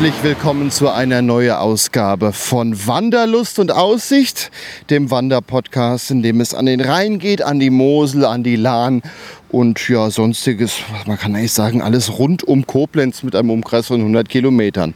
Herzlich 0.00 0.24
willkommen 0.24 0.70
zu 0.70 0.88
einer 0.88 1.20
neuen 1.20 1.50
Ausgabe 1.50 2.32
von 2.32 2.86
Wanderlust 2.86 3.58
und 3.58 3.70
Aussicht, 3.70 4.50
dem 4.88 5.10
Wanderpodcast, 5.10 6.10
in 6.10 6.22
dem 6.22 6.40
es 6.40 6.54
an 6.54 6.64
den 6.64 6.80
Rhein 6.80 7.18
geht, 7.18 7.42
an 7.42 7.60
die 7.60 7.68
Mosel, 7.68 8.24
an 8.24 8.42
die 8.42 8.56
Lahn 8.56 9.02
und 9.50 9.90
ja, 9.90 10.08
sonstiges, 10.08 10.78
man 11.06 11.18
kann 11.18 11.36
eigentlich 11.36 11.52
sagen, 11.52 11.82
alles 11.82 12.18
rund 12.18 12.42
um 12.44 12.66
Koblenz 12.66 13.22
mit 13.22 13.36
einem 13.36 13.50
Umkreis 13.50 13.88
von 13.88 14.00
100 14.00 14.26
Kilometern. 14.26 14.94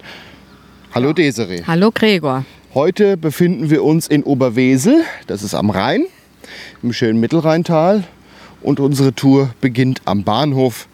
Hallo 0.94 1.12
Desiree. 1.12 1.62
Hallo 1.66 1.90
Gregor. 1.92 2.46
Heute 2.72 3.18
befinden 3.18 3.68
wir 3.68 3.84
uns 3.84 4.06
in 4.06 4.22
Oberwesel, 4.22 5.04
das 5.26 5.42
ist 5.42 5.52
am 5.52 5.68
Rhein, 5.68 6.06
im 6.82 6.94
schönen 6.94 7.20
Mittelrheintal. 7.20 8.04
Und 8.62 8.80
unsere 8.80 9.14
Tour 9.14 9.50
beginnt 9.60 10.00
am 10.06 10.24
Bahnhof. 10.24 10.88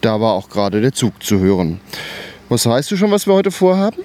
Da 0.00 0.18
war 0.18 0.32
auch 0.32 0.48
gerade 0.48 0.80
der 0.80 0.94
Zug 0.94 1.22
zu 1.22 1.40
hören. 1.40 1.78
Was 2.50 2.66
weißt 2.66 2.90
du 2.90 2.96
schon, 2.96 3.12
was 3.12 3.28
wir 3.28 3.34
heute 3.34 3.52
vorhaben? 3.52 3.98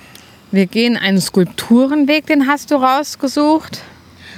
Wir 0.52 0.68
gehen 0.68 0.98
einen 0.98 1.20
Skulpturenweg, 1.20 2.28
den 2.28 2.46
hast 2.46 2.70
du 2.70 2.76
rausgesucht. 2.76 3.82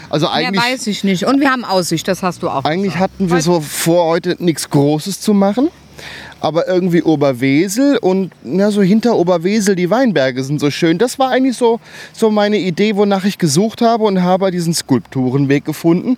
Also 0.10 0.28
Mehr 0.28 0.36
eigentlich, 0.36 0.64
weiß 0.64 0.88
ich 0.88 1.04
nicht. 1.04 1.26
Und 1.26 1.42
wir 1.42 1.52
haben 1.52 1.66
Aussicht, 1.66 2.08
das 2.08 2.24
hast 2.24 2.42
du 2.42 2.50
auch. 2.50 2.64
eigentlich 2.64 2.94
gesagt. 2.94 3.12
hatten 3.12 3.30
wir 3.30 3.42
so 3.42 3.60
vor, 3.60 4.06
heute 4.06 4.38
nichts 4.40 4.70
Großes 4.70 5.20
zu 5.20 5.34
machen. 5.34 5.68
Aber 6.40 6.70
irgendwie 6.70 7.04
Oberwesel 7.04 7.98
und 7.98 8.32
ja, 8.46 8.72
so 8.72 8.82
hinter 8.82 9.18
Oberwesel 9.18 9.76
die 9.76 9.90
Weinberge 9.90 10.42
sind 10.42 10.62
so 10.62 10.72
schön. 10.72 10.98
Das 11.00 11.20
war 11.20 11.32
eigentlich 11.32 11.58
so, 11.58 11.82
so 12.14 12.32
meine 12.32 12.60
Idee, 12.60 12.96
wonach 12.96 13.26
ich 13.26 13.38
gesucht 13.38 13.82
habe 13.82 14.06
und 14.06 14.24
habe 14.24 14.52
diesen 14.52 14.74
Skulpturenweg 14.74 15.66
gefunden, 15.66 16.18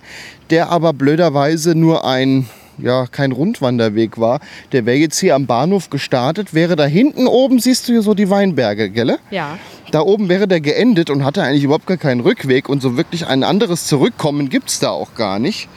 der 0.50 0.70
aber 0.70 0.92
blöderweise 0.92 1.74
nur 1.74 2.04
ein, 2.04 2.48
ja, 2.82 3.06
kein 3.06 3.32
Rundwanderweg 3.32 4.18
war. 4.18 4.40
Der 4.72 4.86
wäre 4.86 4.96
jetzt 4.96 5.18
hier 5.18 5.34
am 5.34 5.46
Bahnhof 5.46 5.90
gestartet, 5.90 6.54
wäre 6.54 6.76
da 6.76 6.84
hinten 6.86 7.26
oben, 7.26 7.58
siehst 7.60 7.88
du 7.88 7.92
hier 7.92 8.02
so 8.02 8.14
die 8.14 8.30
Weinberge, 8.30 8.90
gell? 8.90 9.18
Ja. 9.30 9.58
Da 9.90 10.00
oben 10.00 10.28
wäre 10.28 10.46
der 10.46 10.60
geendet 10.60 11.10
und 11.10 11.24
hatte 11.24 11.42
eigentlich 11.42 11.64
überhaupt 11.64 11.86
gar 11.86 11.96
keinen 11.96 12.20
Rückweg 12.20 12.68
und 12.68 12.80
so 12.82 12.96
wirklich 12.96 13.26
ein 13.26 13.42
anderes 13.42 13.86
Zurückkommen 13.86 14.48
gibt 14.48 14.68
es 14.70 14.78
da 14.78 14.90
auch 14.90 15.14
gar 15.14 15.38
nicht. 15.38 15.68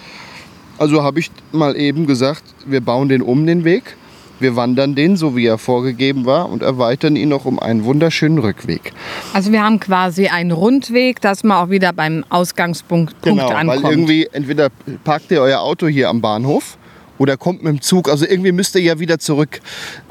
Also 0.78 1.04
habe 1.04 1.20
ich 1.20 1.32
mal 1.52 1.76
eben 1.76 2.08
gesagt, 2.08 2.44
wir 2.66 2.82
bauen 2.82 3.10
den 3.10 3.22
um 3.22 3.46
den 3.46 3.64
Weg. 3.64 3.96
Wir 4.40 4.56
wandern 4.56 4.94
den, 4.96 5.16
so 5.16 5.38
wie 5.38 5.46
er 5.46 5.58
vorgegeben 5.58 6.26
war, 6.26 6.50
und 6.50 6.64
erweitern 6.64 7.16
ihn 7.16 7.30
noch 7.30 7.46
um 7.46 7.60
einen 7.60 7.86
wunderschönen 7.86 8.40
Rückweg. 8.40 8.92
Also 9.32 9.52
wir 9.52 9.64
haben 9.64 9.80
quasi 9.80 10.28
einen 10.28 10.52
Rundweg, 10.52 11.22
dass 11.22 11.44
man 11.44 11.58
auch 11.58 11.70
wieder 11.70 11.94
beim 11.94 12.26
Ausgangspunkt 12.30 13.14
Punkt 13.22 13.40
Genau, 13.40 13.50
weil 13.50 13.56
ankommt. 13.70 13.86
irgendwie 13.86 14.28
entweder 14.34 14.70
parkt 15.04 15.32
ihr 15.32 15.40
euer 15.40 15.62
Auto 15.62 15.88
hier 15.88 16.10
am 16.10 16.20
Bahnhof 16.20 16.78
oder 17.24 17.38
kommt 17.38 17.64
mit 17.64 17.72
dem 17.74 17.82
Zug. 17.82 18.10
Also 18.10 18.26
irgendwie 18.28 18.52
müsst 18.52 18.76
ihr 18.76 18.82
ja 18.82 19.00
wieder 19.00 19.18
zurück. 19.18 19.62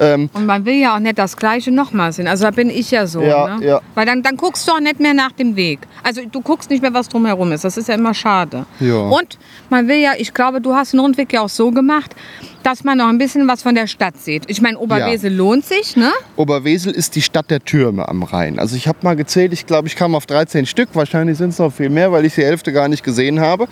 Ähm, 0.00 0.30
Und 0.32 0.46
man 0.46 0.64
will 0.64 0.76
ja 0.76 0.96
auch 0.96 0.98
nicht 0.98 1.18
das 1.18 1.36
Gleiche 1.36 1.70
nochmal 1.70 2.10
sehen. 2.10 2.26
Also 2.26 2.44
da 2.44 2.50
bin 2.50 2.70
ich 2.70 2.90
ja 2.90 3.06
so. 3.06 3.20
Ja, 3.20 3.58
ne? 3.58 3.66
ja. 3.66 3.80
Weil 3.94 4.06
dann, 4.06 4.22
dann 4.22 4.38
guckst 4.38 4.66
du 4.66 4.72
auch 4.72 4.80
nicht 4.80 4.98
mehr 4.98 5.12
nach 5.12 5.32
dem 5.32 5.54
Weg. 5.54 5.80
Also 6.02 6.22
du 6.24 6.40
guckst 6.40 6.70
nicht 6.70 6.80
mehr, 6.80 6.94
was 6.94 7.10
drumherum 7.10 7.52
ist. 7.52 7.64
Das 7.64 7.76
ist 7.76 7.88
ja 7.88 7.96
immer 7.96 8.14
schade. 8.14 8.64
Ja. 8.80 8.96
Und 8.96 9.38
man 9.68 9.88
will 9.88 9.98
ja, 9.98 10.12
ich 10.16 10.32
glaube, 10.32 10.62
du 10.62 10.74
hast 10.74 10.94
den 10.94 11.00
Rundweg 11.00 11.30
ja 11.34 11.42
auch 11.42 11.50
so 11.50 11.70
gemacht, 11.70 12.16
dass 12.62 12.82
man 12.82 12.96
noch 12.96 13.08
ein 13.08 13.18
bisschen 13.18 13.46
was 13.46 13.62
von 13.62 13.74
der 13.74 13.86
Stadt 13.86 14.16
sieht. 14.16 14.44
Ich 14.46 14.62
meine, 14.62 14.78
Oberwesel 14.78 15.34
lohnt 15.34 15.66
sich, 15.66 15.96
ne? 15.96 16.12
Oberwesel 16.36 16.92
ist 16.92 17.14
die 17.14 17.22
Stadt 17.22 17.50
der 17.50 17.60
Türme 17.60 18.08
am 18.08 18.22
Rhein. 18.22 18.58
Also 18.58 18.76
ich 18.76 18.88
habe 18.88 18.98
mal 19.02 19.16
gezählt, 19.16 19.52
ich 19.52 19.66
glaube, 19.66 19.88
ich 19.88 19.96
kam 19.96 20.14
auf 20.14 20.24
13 20.24 20.64
Stück. 20.64 20.90
Wahrscheinlich 20.94 21.36
sind 21.36 21.50
es 21.50 21.58
noch 21.58 21.72
viel 21.72 21.90
mehr, 21.90 22.10
weil 22.12 22.24
ich 22.24 22.36
die 22.36 22.44
Hälfte 22.44 22.72
gar 22.72 22.88
nicht 22.88 23.04
gesehen 23.04 23.40
habe. 23.40 23.68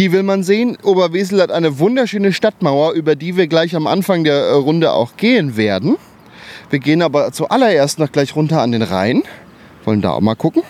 Die 0.00 0.12
will 0.12 0.22
man 0.22 0.42
sehen. 0.42 0.78
Oberwesel 0.82 1.42
hat 1.42 1.50
eine 1.50 1.78
wunderschöne 1.78 2.32
Stadtmauer, 2.32 2.92
über 2.94 3.16
die 3.16 3.36
wir 3.36 3.48
gleich 3.48 3.76
am 3.76 3.86
Anfang 3.86 4.24
der 4.24 4.34
äh, 4.34 4.52
Runde 4.52 4.92
auch 4.92 5.18
gehen 5.18 5.58
werden. 5.58 5.98
Wir 6.70 6.78
gehen 6.78 7.02
aber 7.02 7.32
zuallererst 7.32 7.98
noch 7.98 8.10
gleich 8.10 8.34
runter 8.34 8.62
an 8.62 8.72
den 8.72 8.80
Rhein. 8.80 9.24
Wollen 9.84 10.00
da 10.00 10.12
auch 10.12 10.22
mal 10.22 10.36
gucken. 10.36 10.62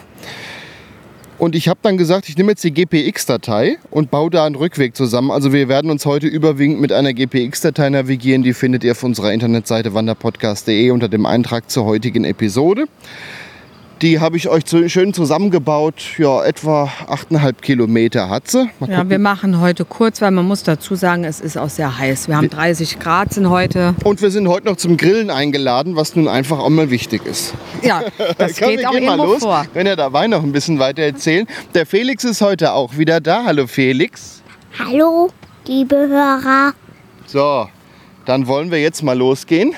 Und 1.38 1.54
ich 1.54 1.68
habe 1.68 1.78
dann 1.80 1.96
gesagt, 1.96 2.28
ich 2.28 2.36
nehme 2.36 2.50
jetzt 2.50 2.64
die 2.64 2.72
GPX-Datei 2.72 3.78
und 3.92 4.10
baue 4.10 4.30
da 4.30 4.46
einen 4.46 4.56
Rückweg 4.56 4.96
zusammen. 4.96 5.30
Also 5.30 5.52
wir 5.52 5.68
werden 5.68 5.92
uns 5.92 6.06
heute 6.06 6.26
überwiegend 6.26 6.80
mit 6.80 6.91
einer 6.91 7.12
GPX-Datei 7.12 7.88
navigieren. 7.88 8.42
Die 8.42 8.52
findet 8.52 8.82
ihr 8.82 8.91
auf 8.91 9.04
unserer 9.04 9.32
Internetseite 9.32 9.94
wanderpodcast.de 9.94 10.91
unter 10.91 11.08
dem 11.08 11.24
Eintrag 11.24 11.70
zur 11.70 11.84
heutigen 11.84 12.24
Episode. 12.24 12.86
Die 14.02 14.18
habe 14.18 14.38
ich 14.38 14.48
euch 14.48 14.64
zu- 14.64 14.88
schön 14.88 15.12
zusammengebaut. 15.12 16.02
Ja, 16.16 16.42
etwa 16.42 16.84
8,5 17.06 17.60
Kilometer 17.60 18.30
hat 18.30 18.50
sie. 18.50 18.70
Mal 18.78 18.88
Ja, 18.88 18.96
gucken. 18.96 19.10
wir 19.10 19.18
machen 19.18 19.60
heute 19.60 19.84
kurz, 19.84 20.22
weil 20.22 20.30
man 20.30 20.46
muss 20.48 20.62
dazu 20.62 20.94
sagen, 20.94 21.24
es 21.24 21.38
ist 21.40 21.58
auch 21.58 21.68
sehr 21.68 21.98
heiß. 21.98 22.26
Wir 22.28 22.36
haben 22.38 22.48
30 22.48 22.98
Grad 22.98 23.34
sind 23.34 23.50
heute. 23.50 23.94
Und 24.04 24.22
wir 24.22 24.30
sind 24.30 24.48
heute 24.48 24.68
noch 24.68 24.76
zum 24.76 24.96
Grillen 24.96 25.28
eingeladen, 25.28 25.96
was 25.96 26.16
nun 26.16 26.28
einfach 26.28 26.60
auch 26.60 26.70
mal 26.70 26.88
wichtig 26.90 27.26
ist. 27.26 27.52
Ja, 27.82 28.00
das 28.38 28.58
Komm, 28.58 28.70
geht 28.70 28.86
auch 28.86 28.92
gehen 28.92 29.04
mal 29.04 29.18
irgendwo 29.18 29.34
los. 29.34 29.42
vor. 29.42 29.66
Wenn 29.74 29.86
ihr 29.86 29.96
dabei 29.96 30.28
noch 30.28 30.42
ein 30.42 30.52
bisschen 30.52 30.78
weiter 30.78 31.02
erzählen. 31.02 31.46
Der 31.74 31.84
Felix 31.84 32.24
ist 32.24 32.40
heute 32.40 32.72
auch 32.72 32.96
wieder 32.96 33.20
da. 33.20 33.44
Hallo 33.44 33.66
Felix. 33.66 34.42
Hallo, 34.78 35.28
liebe 35.66 35.96
Hörer. 35.96 36.72
So, 37.26 37.68
dann 38.24 38.46
wollen 38.46 38.70
wir 38.70 38.80
jetzt 38.80 39.02
mal 39.02 39.18
losgehen. 39.18 39.74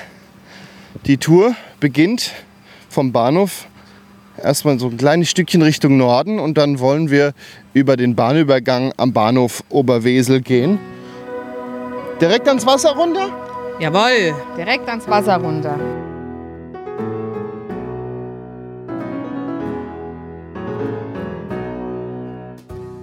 Die 1.07 1.17
Tour 1.17 1.55
beginnt 1.81 2.31
vom 2.87 3.11
Bahnhof 3.11 3.65
erstmal 4.41 4.79
so 4.79 4.87
ein 4.87 4.97
kleines 4.97 5.29
Stückchen 5.29 5.61
Richtung 5.61 5.97
Norden 5.97 6.39
und 6.39 6.57
dann 6.57 6.79
wollen 6.79 7.09
wir 7.09 7.33
über 7.73 7.97
den 7.97 8.15
Bahnübergang 8.15 8.93
am 8.97 9.13
Bahnhof 9.13 9.63
Oberwesel 9.69 10.41
gehen. 10.41 10.79
Direkt 12.21 12.47
ans 12.47 12.65
Wasser 12.65 12.95
runter? 12.95 13.29
Jawohl, 13.79 14.33
direkt 14.57 14.87
ans 14.87 15.07
Wasser 15.07 15.37
runter. 15.37 15.77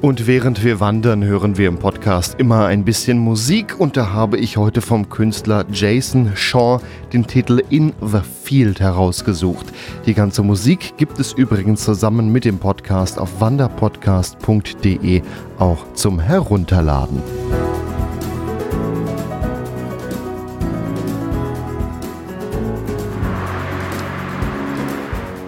Und 0.00 0.26
während 0.26 0.64
wir 0.64 0.80
wandern, 0.80 1.22
hören 1.22 1.58
wir 1.58 1.68
im 1.68 1.76
Podcast 1.76 2.36
immer 2.38 2.64
ein 2.64 2.86
bisschen 2.86 3.18
Musik 3.18 3.78
und 3.78 3.98
da 3.98 4.14
habe 4.14 4.38
ich 4.38 4.56
heute 4.56 4.80
vom 4.80 5.10
Künstler 5.10 5.66
Jason 5.70 6.32
Shaw 6.34 6.80
den 7.12 7.26
Titel 7.26 7.62
In 7.68 7.92
the 8.00 8.20
Field 8.42 8.80
herausgesucht. 8.80 9.66
Die 10.06 10.14
ganze 10.14 10.42
Musik 10.42 10.94
gibt 10.96 11.18
es 11.20 11.34
übrigens 11.34 11.84
zusammen 11.84 12.32
mit 12.32 12.46
dem 12.46 12.58
Podcast 12.58 13.18
auf 13.18 13.42
wanderpodcast.de 13.42 15.20
auch 15.58 15.92
zum 15.92 16.18
Herunterladen. 16.18 17.22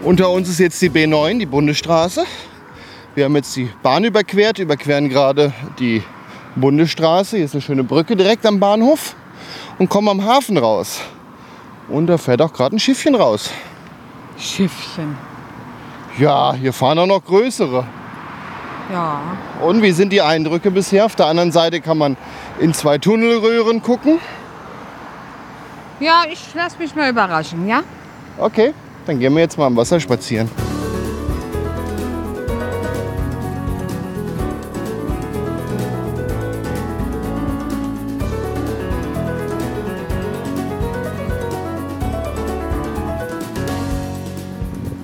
Unter 0.03 0.29
uns 0.29 0.51
ist 0.51 0.59
jetzt 0.59 0.83
die 0.83 0.91
B9, 0.91 1.39
die 1.39 1.47
Bundesstraße. 1.47 2.27
Wir 3.15 3.27
haben 3.27 3.37
jetzt 3.37 3.55
die 3.57 3.69
Bahn 3.83 4.05
überquert, 4.05 4.59
überqueren 4.59 5.11
gerade 5.11 5.53
die 5.79 6.03
Bundesstraße. 6.57 7.37
Hier 7.37 7.45
ist 7.45 7.55
eine 7.55 7.61
schöne 7.61 7.85
Brücke 7.85 8.17
direkt 8.17 8.47
am 8.47 8.59
Bahnhof 8.59 9.15
und 9.79 9.91
kommen 9.91 10.09
am 10.09 10.25
Hafen 10.25 10.57
raus. 10.57 11.01
Und 11.89 12.07
da 12.07 12.17
fährt 12.17 12.41
auch 12.41 12.53
gerade 12.53 12.77
ein 12.77 12.79
Schiffchen 12.79 13.15
raus. 13.15 13.51
Schiffchen. 14.39 15.17
Ja, 16.19 16.55
hier 16.55 16.73
fahren 16.73 16.99
auch 17.01 17.07
noch 17.07 17.23
größere. 17.23 17.85
Ja. 18.91 19.21
Und 19.63 19.83
wie 19.83 19.93
sind 19.93 20.11
die 20.11 20.23
Eindrücke 20.23 20.71
bisher? 20.71 21.05
Auf 21.05 21.15
der 21.15 21.27
anderen 21.27 21.53
Seite 21.53 21.83
kann 21.83 21.99
man 21.99 22.17
in 22.61 22.73
zwei 22.73 22.97
Tunnelröhren 22.97 23.83
gucken. 23.83 24.21
Ja, 26.01 26.25
ich 26.31 26.41
lass 26.55 26.79
mich 26.79 26.95
mal 26.95 27.11
überraschen, 27.11 27.69
ja? 27.69 27.83
Okay, 28.39 28.73
dann 29.07 29.21
gehen 29.21 29.35
wir 29.35 29.43
jetzt 29.43 29.59
mal 29.59 29.67
am 29.67 29.77
Wasser 29.77 30.01
spazieren. 30.01 30.51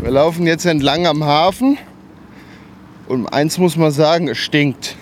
Wir 0.09 0.15
laufen 0.15 0.47
jetzt 0.47 0.65
entlang 0.65 1.07
am 1.07 1.23
Hafen 1.23 1.77
und 3.09 3.27
eins 3.27 3.59
muss 3.59 3.77
man 3.77 3.91
sagen, 3.91 4.29
es 4.29 4.39
stinkt. 4.39 4.97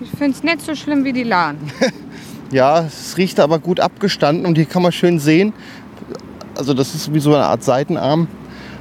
Ich 0.00 0.10
finde 0.10 0.32
es 0.32 0.42
nicht 0.42 0.60
so 0.60 0.74
schlimm 0.74 1.04
wie 1.04 1.12
die 1.12 1.22
Lahn. 1.22 1.56
Ja, 2.50 2.80
es 2.80 3.16
riecht 3.16 3.38
aber 3.38 3.60
gut 3.60 3.78
abgestanden 3.78 4.44
und 4.44 4.56
hier 4.56 4.64
kann 4.64 4.82
man 4.82 4.90
schön 4.90 5.20
sehen, 5.20 5.52
also 6.56 6.74
das 6.74 6.96
ist 6.96 7.14
wie 7.14 7.20
so 7.20 7.32
eine 7.32 7.44
Art 7.44 7.62
Seitenarm. 7.62 8.26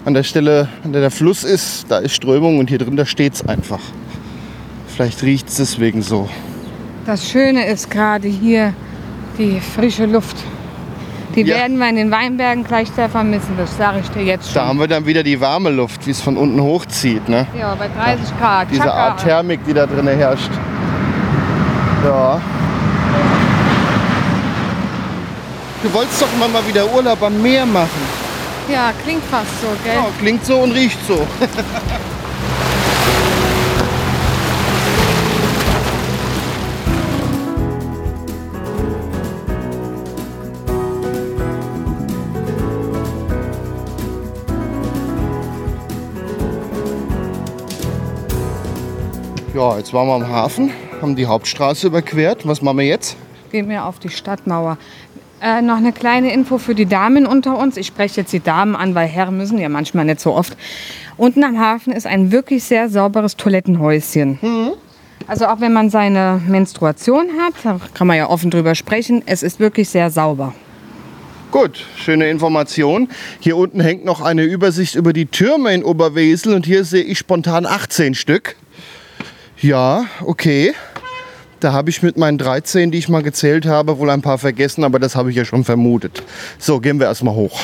An 0.06 0.16
der 0.16 0.24
Stelle, 0.24 0.69
an 0.84 0.92
der 0.92 1.01
der 1.01 1.12
Fluss 1.12 1.44
ist, 1.44 1.86
da 1.89 2.00
ist 2.00 2.16
Strömung 2.16 2.57
und 2.57 2.69
hier 2.69 2.80
drin, 2.80 2.98
da 2.98 3.06
steht 3.06 3.36
es 3.36 3.48
einfach. 3.48 3.81
Vielleicht 4.88 5.22
riecht 5.22 5.50
es 5.50 5.57
deswegen 5.57 6.01
so. 6.01 6.28
Das 7.06 7.30
Schöne 7.30 7.68
ist 7.68 7.92
gerade 7.92 8.28
hier 8.28 8.74
die 9.38 9.60
frische 9.60 10.07
Luft. 10.07 10.38
Die 11.38 11.44
Ja. 11.44 11.57
werden 11.57 11.78
wir 11.78 11.88
in 11.88 11.95
den 11.98 12.10
Weinbergen 12.10 12.63
gleich 12.63 12.89
sehr 12.95 13.10
vermissen, 13.10 13.56
das 13.57 13.78
sage 13.78 14.00
ich 14.01 14.10
dir 14.10 14.24
jetzt 14.24 14.48
Da 14.56 14.62
schon. 14.62 14.69
haben 14.69 14.80
wir 14.80 14.88
dann 14.88 15.06
wieder 15.06 15.22
die 15.22 15.39
warme 15.39 15.69
Luft, 15.69 16.07
wie 16.07 16.12
es 16.12 16.19
von 16.19 16.36
unten 16.36 16.60
hochzieht. 16.60 17.30
Ne? 17.30 17.45
Ja, 17.57 17.75
bei 17.75 17.88
30 17.88 18.38
Grad. 18.39 18.68
Diese 18.72 18.81
Chaka. 18.81 18.94
Art 18.94 19.24
Thermik, 19.24 19.60
die 19.68 19.74
da 19.75 19.86
drin 19.86 20.07
herrscht. 20.07 20.50
Ja. 22.04 22.42
Du 25.84 25.94
wolltest 25.94 26.22
doch 26.24 26.28
immer 26.36 26.48
mal 26.48 26.68
wieder 26.68 26.92
Urlaub 26.92 27.22
am 27.22 27.39
Meer 27.39 27.68
machen. 27.68 28.01
Ja, 28.68 28.92
klingt 29.04 29.24
fast 29.25 29.62
so, 29.62 29.68
gell? 29.84 29.94
Ja, 29.94 30.06
klingt 30.19 30.44
so 30.44 30.57
und 30.57 30.72
riecht 30.72 30.98
so. 31.07 31.25
Ja, 49.57 49.75
jetzt 49.75 49.92
waren 49.92 50.06
wir 50.07 50.13
am 50.13 50.30
Hafen, 50.30 50.69
haben 51.01 51.15
die 51.15 51.25
Hauptstraße 51.25 51.88
überquert. 51.88 52.48
Was 52.48 52.62
machen 52.62 52.77
wir 52.77 52.86
jetzt? 52.86 53.18
Gehen 53.51 53.68
wir 53.69 53.86
auf 53.86 53.98
die 53.98 54.09
Stadtmauer. 54.09 54.77
Äh, 55.42 55.63
noch 55.63 55.77
eine 55.77 55.94
kleine 55.94 56.31
Info 56.31 56.59
für 56.59 56.75
die 56.75 56.86
Damen 56.86 57.25
unter 57.25 57.57
uns. 57.57 57.75
Ich 57.75 57.88
spreche 57.88 58.21
jetzt 58.21 58.31
die 58.31 58.39
Damen 58.39 58.75
an, 58.75 58.94
weil 58.94 59.07
Herren 59.07 59.36
müssen 59.36 59.57
ja 59.57 59.68
manchmal 59.68 60.06
nicht 60.06 60.19
so 60.19 60.36
oft. 60.36 60.56
Unten 61.18 61.44
am 61.44 61.59
Hafen 61.59 61.92
ist 61.92 62.06
ein 62.06 62.31
wirklich 62.31 62.65
sehr 62.65 62.88
sauberes 62.88 63.36
Toilettenhäuschen. 63.36 64.38
Also 65.25 65.48
auch 65.48 65.60
wenn 65.60 65.74
man 65.74 65.89
seine 65.89 66.39
Menstruation 66.48 67.25
hat, 67.42 67.56
da 67.63 67.80
kann 67.95 68.06
man 68.06 68.15
ja 68.15 68.30
offen 68.30 68.51
drüber 68.51 68.75
sprechen, 68.75 69.24
es 69.25 69.42
ist 69.42 69.60
wirklich 69.60 69.89
sehr 69.89 70.12
sauber. 70.12 70.53
Gut, 71.50 71.83
schöne 71.95 72.30
Information. 72.30 73.10
Hier 73.39 73.57
unten 73.57 73.80
hängt 73.80 74.06
noch 74.06 74.21
eine 74.21 74.44
Übersicht 74.44 74.94
über 74.94 75.13
die 75.13 75.25
Türme 75.25 75.74
in 75.74 75.83
Oberwesel 75.83 76.53
und 76.53 76.68
hier 76.68 76.83
sehe 76.83 77.01
ich 77.01 77.18
spontan 77.18 77.65
18 77.65 78.13
Stück. 78.13 78.56
Ja, 79.59 80.06
okay. 80.24 80.74
Da 81.59 81.74
habe 81.74 81.89
ich 81.89 82.04
mit 82.04 82.18
meinen 82.18 82.38
13, 82.38 82.92
die 82.92 83.00
ich 83.00 83.09
mal 83.09 83.24
gezählt 83.24 83.65
habe, 83.65 83.98
wohl 83.98 84.12
ein 84.12 84.21
paar 84.21 84.38
vergessen, 84.38 84.83
aber 84.83 85.00
das 85.00 85.15
habe 85.15 85.31
ich 85.31 85.36
ja 85.36 85.44
schon 85.45 85.63
vermutet. 85.63 86.21
So, 86.59 86.80
gehen 86.80 87.00
wir 87.00 87.07
erstmal 87.07 87.33
hoch. 87.33 87.59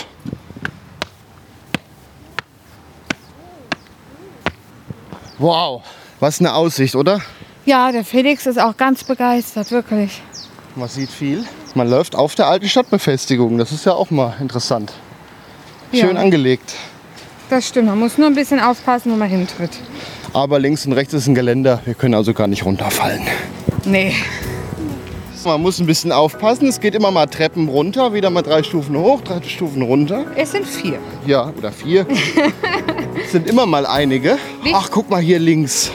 Wow, 5.37 5.83
was 6.19 6.39
eine 6.39 6.53
Aussicht, 6.53 6.95
oder? 6.95 7.21
Ja, 7.65 7.91
der 7.91 8.03
Felix 8.03 8.45
ist 8.45 8.59
auch 8.59 8.75
ganz 8.77 9.03
begeistert, 9.03 9.71
wirklich. 9.71 10.21
Man 10.75 10.89
sieht 10.89 11.09
viel. 11.09 11.43
Man 11.75 11.89
läuft 11.89 12.15
auf 12.15 12.35
der 12.35 12.47
alten 12.47 12.67
Stadtbefestigung. 12.67 13.57
Das 13.57 13.71
ist 13.71 13.85
ja 13.85 13.93
auch 13.93 14.09
mal 14.11 14.35
interessant. 14.39 14.93
Schön 15.93 16.15
Ja. 16.15 16.21
angelegt. 16.21 16.73
Das 17.49 17.67
stimmt, 17.67 17.87
man 17.87 17.99
muss 17.99 18.17
nur 18.17 18.27
ein 18.27 18.35
bisschen 18.35 18.59
aufpassen, 18.59 19.11
wo 19.11 19.15
man 19.15 19.29
hintritt. 19.29 19.71
Aber 20.33 20.59
links 20.59 20.85
und 20.85 20.93
rechts 20.93 21.13
ist 21.13 21.27
ein 21.27 21.35
Geländer. 21.35 21.81
Wir 21.85 21.93
können 21.93 22.15
also 22.15 22.33
gar 22.33 22.47
nicht 22.47 22.65
runterfallen. 22.65 23.21
Nee. 23.85 24.13
Man 25.45 25.61
muss 25.61 25.77
ein 25.79 25.85
bisschen 25.85 26.13
aufpassen. 26.13 26.67
Es 26.69 26.79
geht 26.79 26.95
immer 26.95 27.11
mal 27.11 27.25
Treppen 27.27 27.67
runter, 27.67 28.13
wieder 28.13 28.29
mal 28.29 28.43
drei 28.43 28.63
Stufen 28.63 28.97
hoch, 28.97 29.21
drei 29.21 29.41
Stufen 29.41 29.81
runter. 29.81 30.25
Es 30.37 30.51
sind 30.53 30.65
vier. 30.65 30.99
Ja, 31.27 31.51
oder 31.57 31.71
vier. 31.71 32.07
es 33.25 33.31
sind 33.33 33.47
immer 33.49 33.65
mal 33.65 33.85
einige. 33.85 34.37
Wie- 34.63 34.73
Ach, 34.73 34.89
guck 34.89 35.09
mal 35.09 35.21
hier 35.21 35.39
links. 35.39 35.91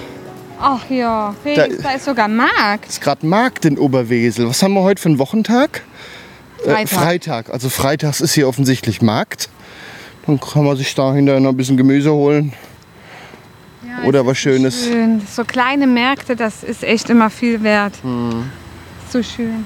Ach 0.60 0.82
ja, 0.90 1.34
Felix, 1.42 1.76
Da- 1.78 1.82
da, 1.90 1.96
ist 1.96 2.04
sogar 2.04 2.28
Markt. 2.28 2.88
Ist 2.88 3.00
gerade 3.00 3.24
Markt 3.26 3.64
in 3.64 3.78
Oberwesel. 3.78 4.46
Was 4.48 4.62
haben 4.62 4.74
wir 4.74 4.82
heute 4.82 5.00
für 5.00 5.08
einen 5.08 5.18
Wochentag? 5.18 5.82
Äh, 6.66 6.70
Freitag. 6.86 6.88
Freitag. 6.88 7.50
Also 7.50 7.68
freitags 7.70 8.20
ist 8.20 8.34
hier 8.34 8.48
offensichtlich 8.48 9.00
Markt. 9.00 9.48
Dann 10.26 10.38
kann 10.38 10.64
man 10.64 10.76
sich 10.76 10.94
da 10.94 11.14
hinterher 11.14 11.40
noch 11.40 11.50
ein 11.50 11.56
bisschen 11.56 11.78
Gemüse 11.78 12.12
holen. 12.12 12.52
Oder 14.04 14.24
was 14.26 14.38
Schönes. 14.38 14.84
Schön. 14.86 15.20
So 15.30 15.44
kleine 15.44 15.86
Märkte, 15.86 16.36
das 16.36 16.62
ist 16.62 16.82
echt 16.84 17.10
immer 17.10 17.30
viel 17.30 17.62
wert. 17.62 17.94
So 19.10 19.22
schön. 19.22 19.64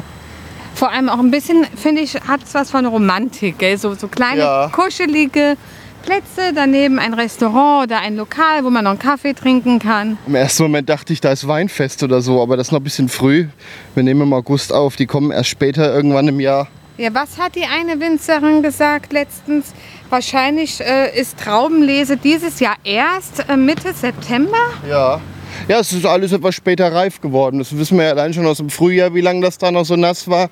Vor 0.75 0.91
allem 0.91 1.09
auch 1.09 1.19
ein 1.19 1.31
bisschen, 1.31 1.67
finde 1.77 2.03
ich, 2.03 2.15
hat 2.15 2.43
es 2.45 2.55
was 2.55 2.71
von 2.71 2.87
Romantik. 2.87 3.59
Gell? 3.59 3.77
So, 3.79 3.95
so 3.95 4.09
kleine, 4.09 4.41
Ja. 4.41 4.71
kuschelige 4.75 5.57
Plätze, 6.03 6.53
daneben 6.55 6.99
ein 6.99 7.15
Restaurant 7.15 7.85
oder 7.85 8.01
ein 8.01 8.17
Lokal, 8.17 8.65
wo 8.65 8.71
man 8.71 8.83
noch 8.85 8.91
einen 8.93 8.99
Kaffee 8.99 9.35
trinken 9.35 9.79
kann. 9.79 10.19
Im 10.27 10.35
ersten 10.35 10.65
Moment 10.65 10.89
dachte 10.89 11.13
ich, 11.13 11.21
da 11.21 11.31
ist 11.31 11.47
Weinfest 11.47 12.03
oder 12.03 12.21
so, 12.23 12.43
aber 12.43 12.57
das 12.57 12.69
ist 12.69 12.73
noch 12.73 12.81
ein 12.81 12.85
bisschen 12.85 13.09
früh. 13.09 13.47
Wir 13.95 14.03
nehmen 14.03 14.23
im 14.23 14.33
August 14.33 14.73
auf, 14.73 14.97
die 14.97 15.07
kommen 15.07 15.31
erst 15.31 15.51
später 15.51 15.95
irgendwann 15.95 16.27
im 16.27 16.41
Jahr. 16.41 16.67
Ja, 17.03 17.13
was 17.15 17.37
hat 17.37 17.57
die 17.57 17.65
eine 17.65 17.99
Winzerin 17.99 18.63
gesagt 18.63 19.13
letztens? 19.13 19.73
Wahrscheinlich 20.09 20.81
äh, 20.81 21.19
ist 21.21 21.37
Traubenlese 21.37 22.17
dieses 22.17 22.61
Jahr 22.61 22.77
erst 22.85 23.45
äh, 23.49 23.57
Mitte 23.57 23.93
September. 23.93 24.57
Ja. 24.89 25.21
Ja, 25.67 25.81
es 25.81 25.93
ist 25.93 26.07
alles 26.07 26.31
etwas 26.31 26.55
später 26.55 26.93
reif 26.95 27.21
geworden. 27.21 27.59
Das 27.59 27.77
wissen 27.77 27.99
wir 27.99 28.05
ja 28.05 28.11
allein 28.13 28.33
schon 28.33 28.47
aus 28.47 28.59
dem 28.59 28.71
Frühjahr, 28.71 29.13
wie 29.15 29.21
lange 29.21 29.41
das 29.41 29.59
da 29.59 29.73
noch 29.73 29.85
so 29.85 29.97
nass 29.97 30.29
war. 30.29 30.49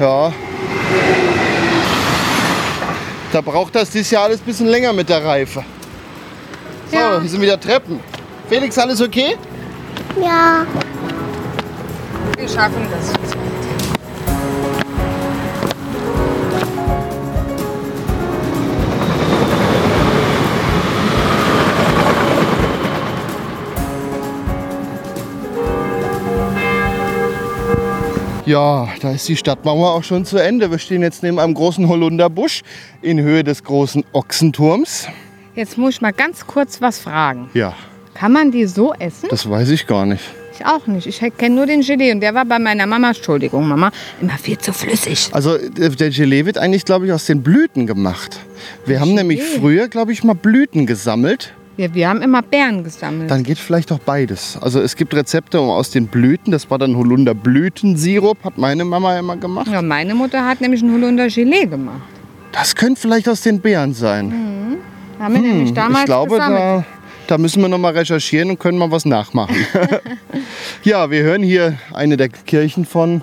Ja. 0.00 0.32
Da 3.30 3.40
braucht 3.42 3.76
das 3.76 3.90
dieses 3.90 4.10
Jahr 4.10 4.24
alles 4.24 4.40
ein 4.40 4.44
bisschen 4.44 4.66
länger 4.66 4.92
mit 4.92 5.08
der 5.08 5.24
Reife. 5.24 5.64
So, 6.90 6.96
Ja. 6.96 7.20
hier 7.20 7.30
sind 7.30 7.40
wieder 7.42 7.60
Treppen. 7.60 8.00
Felix, 8.48 8.76
alles 8.76 9.00
okay? 9.00 9.36
Ja, 10.20 10.66
Wir 12.36 12.48
schaffen 12.48 12.88
das. 12.90 13.35
Ja, 28.46 28.88
da 29.00 29.10
ist 29.10 29.28
die 29.28 29.36
Stadtmauer 29.36 29.92
auch 29.92 30.04
schon 30.04 30.24
zu 30.24 30.38
Ende. 30.38 30.70
Wir 30.70 30.78
stehen 30.78 31.02
jetzt 31.02 31.22
neben 31.22 31.38
einem 31.40 31.54
großen 31.54 31.88
Holunderbusch 31.88 32.62
in 33.02 33.20
Höhe 33.20 33.42
des 33.42 33.64
großen 33.64 34.04
Ochsenturms. 34.12 35.08
Jetzt 35.56 35.76
muss 35.76 35.94
ich 35.94 36.00
mal 36.00 36.12
ganz 36.12 36.46
kurz 36.46 36.80
was 36.80 37.00
fragen. 37.00 37.50
Ja, 37.54 37.74
Kann 38.14 38.32
man 38.32 38.52
die 38.52 38.66
so 38.66 38.94
essen? 38.94 39.28
das 39.30 39.48
weiß 39.50 39.70
ich 39.70 39.86
gar 39.86 40.06
nicht. 40.06 40.22
Ich 40.58 40.64
auch 40.64 40.86
nicht. 40.86 41.06
Ich 41.06 41.20
kenne 41.36 41.54
nur 41.56 41.66
den 41.66 41.80
Gelee 41.82 42.12
und 42.12 42.20
der 42.20 42.34
war 42.34 42.44
bei 42.46 42.58
meiner 42.58 42.86
Mama, 42.86 43.08
Entschuldigung 43.08 43.66
Mama, 43.68 43.90
immer 44.22 44.38
viel 44.38 44.56
zu 44.56 44.72
flüssig. 44.72 45.28
Also 45.32 45.58
der 45.58 45.90
der 45.90 46.10
Gelee 46.10 46.46
wird 46.46 46.56
eigentlich, 46.56 46.84
glaube 46.84 47.06
ich, 47.06 47.12
aus 47.12 47.26
den 47.26 47.42
Blüten 47.42 47.86
gemacht. 47.86 48.38
Wir 48.86 49.00
haben 49.00 49.12
nämlich 49.14 49.40
Gelee? 49.40 49.58
früher, 49.60 49.88
glaube 49.88 50.12
ich, 50.12 50.22
mal 50.24 50.34
Blüten 50.34 50.86
gesammelt. 50.86 51.52
Ja, 51.76 51.92
wir 51.94 52.08
haben 52.08 52.22
immer 52.22 52.40
Beeren 52.40 52.84
gesammelt. 52.84 53.30
Dann 53.30 53.42
geht 53.42 53.58
vielleicht 53.58 53.92
auch 53.92 53.98
beides. 53.98 54.56
Also 54.62 54.80
es 54.80 54.96
gibt 54.96 55.14
Rezepte 55.14 55.60
aus 55.60 55.90
den 55.90 56.06
Blüten. 56.06 56.50
Das 56.50 56.70
war 56.70 56.78
dann 56.78 56.96
Holunderblütensirup, 56.96 58.42
hat 58.44 58.56
meine 58.56 58.84
Mama 58.84 59.18
immer 59.18 59.36
gemacht. 59.36 59.68
Ja, 59.70 59.82
meine 59.82 60.14
Mutter 60.14 60.46
hat 60.46 60.60
nämlich 60.62 60.82
einen 60.82 60.94
Holunder 60.94 61.28
Gelee 61.28 61.66
gemacht. 61.66 62.00
Das 62.52 62.74
könnte 62.74 63.00
vielleicht 63.00 63.28
aus 63.28 63.42
den 63.42 63.60
Beeren 63.60 63.92
sein. 63.92 64.78
Haben 65.18 65.34
wir 65.34 65.40
nämlich 65.42 65.74
damals 65.74 65.96
Hm, 65.96 66.00
ich 66.00 66.06
glaube, 66.06 66.30
gesammelt. 66.36 66.60
da, 66.60 66.84
da 67.26 67.38
müssen 67.38 67.60
wir 67.60 67.68
noch 67.68 67.78
mal 67.78 67.92
recherchieren 67.92 68.48
und 68.50 68.58
können 68.58 68.78
mal 68.78 68.90
was 68.90 69.04
nachmachen. 69.04 69.56
ja, 70.82 71.10
wir 71.10 71.22
hören 71.22 71.42
hier 71.42 71.74
eine 71.92 72.16
der 72.16 72.30
Kirchen 72.30 72.86
von 72.86 73.22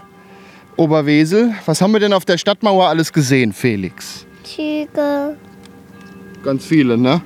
Oberwesel. 0.76 1.54
Was 1.66 1.82
haben 1.82 1.92
wir 1.94 2.00
denn 2.00 2.14
auf 2.14 2.26
der 2.26 2.38
Stadtmauer 2.38 2.88
alles 2.88 3.12
gesehen, 3.14 3.54
Felix? 3.54 4.26
Züge. 4.44 5.36
Ganz 6.44 6.66
viele, 6.66 6.98
ne? 6.98 7.22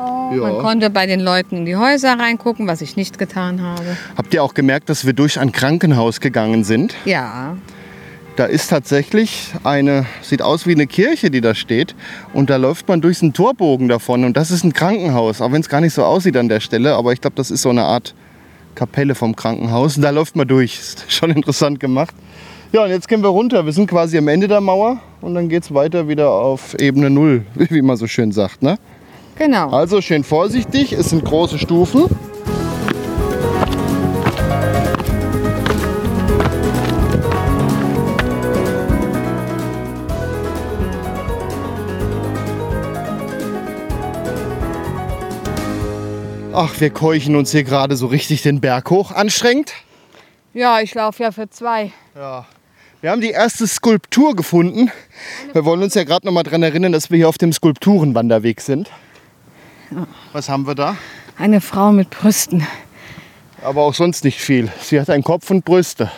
Man 0.00 0.58
konnte 0.58 0.90
bei 0.90 1.06
den 1.06 1.20
Leuten 1.20 1.56
in 1.58 1.64
die 1.66 1.76
Häuser 1.76 2.18
reingucken, 2.18 2.66
was 2.66 2.80
ich 2.80 2.96
nicht 2.96 3.18
getan 3.18 3.60
habe. 3.62 3.96
Habt 4.16 4.32
ihr 4.32 4.42
auch 4.42 4.54
gemerkt, 4.54 4.88
dass 4.88 5.04
wir 5.04 5.12
durch 5.12 5.38
ein 5.40 5.52
Krankenhaus 5.52 6.20
gegangen 6.20 6.64
sind? 6.64 6.94
Ja, 7.04 7.56
Da 8.36 8.44
ist 8.46 8.68
tatsächlich 8.68 9.52
eine, 9.64 10.06
sieht 10.22 10.40
aus 10.40 10.66
wie 10.66 10.72
eine 10.72 10.86
Kirche, 10.86 11.30
die 11.30 11.40
da 11.40 11.54
steht. 11.54 11.94
Und 12.32 12.48
da 12.48 12.56
läuft 12.56 12.88
man 12.88 13.00
durch 13.00 13.20
einen 13.22 13.32
Torbogen 13.34 13.88
davon. 13.88 14.24
Und 14.24 14.36
das 14.36 14.50
ist 14.50 14.64
ein 14.64 14.72
Krankenhaus, 14.72 15.40
auch 15.42 15.52
wenn 15.52 15.60
es 15.60 15.68
gar 15.68 15.80
nicht 15.80 15.92
so 15.92 16.04
aussieht 16.04 16.36
an 16.36 16.48
der 16.48 16.60
Stelle. 16.60 16.94
Aber 16.94 17.12
ich 17.12 17.20
glaube, 17.20 17.36
das 17.36 17.50
ist 17.50 17.62
so 17.62 17.70
eine 17.70 17.82
Art 17.84 18.14
Kapelle 18.76 19.14
vom 19.14 19.34
Krankenhaus. 19.36 19.96
Und 19.96 20.02
da 20.02 20.10
läuft 20.10 20.36
man 20.36 20.46
durch. 20.48 20.78
Ist 20.78 21.04
schon 21.12 21.30
interessant 21.32 21.80
gemacht. 21.80 22.14
Ja, 22.72 22.84
und 22.84 22.90
jetzt 22.90 23.08
gehen 23.08 23.20
wir 23.22 23.28
runter. 23.28 23.66
Wir 23.66 23.72
sind 23.72 23.90
quasi 23.90 24.16
am 24.16 24.28
Ende 24.28 24.46
der 24.48 24.60
Mauer. 24.60 25.00
Und 25.20 25.34
dann 25.34 25.48
geht 25.48 25.64
es 25.64 25.74
weiter 25.74 26.08
wieder 26.08 26.30
auf 26.30 26.74
Ebene 26.78 27.10
Null, 27.10 27.44
wie 27.56 27.82
man 27.82 27.96
so 27.96 28.06
schön 28.06 28.30
sagt. 28.32 28.62
Ne? 28.62 28.78
Genau. 29.40 29.70
Also 29.70 30.02
schön 30.02 30.22
vorsichtig, 30.22 30.92
es 30.92 31.08
sind 31.08 31.24
große 31.24 31.58
Stufen. 31.58 32.04
Ach, 46.52 46.78
wir 46.78 46.90
keuchen 46.90 47.34
uns 47.34 47.52
hier 47.52 47.64
gerade 47.64 47.96
so 47.96 48.08
richtig 48.08 48.42
den 48.42 48.60
Berg 48.60 48.90
hoch. 48.90 49.10
Anstrengend? 49.10 49.72
Ja, 50.52 50.80
ich 50.80 50.94
laufe 50.94 51.22
ja 51.22 51.32
für 51.32 51.48
zwei. 51.48 51.92
Ja. 52.14 52.44
Wir 53.00 53.10
haben 53.10 53.22
die 53.22 53.30
erste 53.30 53.66
Skulptur 53.66 54.36
gefunden. 54.36 54.90
Wir 55.54 55.64
wollen 55.64 55.82
uns 55.82 55.94
ja 55.94 56.04
gerade 56.04 56.26
noch 56.26 56.34
mal 56.34 56.42
daran 56.42 56.62
erinnern, 56.62 56.92
dass 56.92 57.10
wir 57.10 57.16
hier 57.16 57.28
auf 57.30 57.38
dem 57.38 57.54
Skulpturenwanderweg 57.54 58.60
sind. 58.60 58.90
Was 60.32 60.48
haben 60.48 60.66
wir 60.66 60.74
da? 60.74 60.96
Eine 61.38 61.60
Frau 61.60 61.92
mit 61.92 62.10
Brüsten. 62.10 62.66
Aber 63.62 63.82
auch 63.82 63.94
sonst 63.94 64.24
nicht 64.24 64.40
viel. 64.40 64.70
Sie 64.80 65.00
hat 65.00 65.10
einen 65.10 65.22
Kopf 65.22 65.50
und 65.50 65.64
Brüste. 65.64 66.10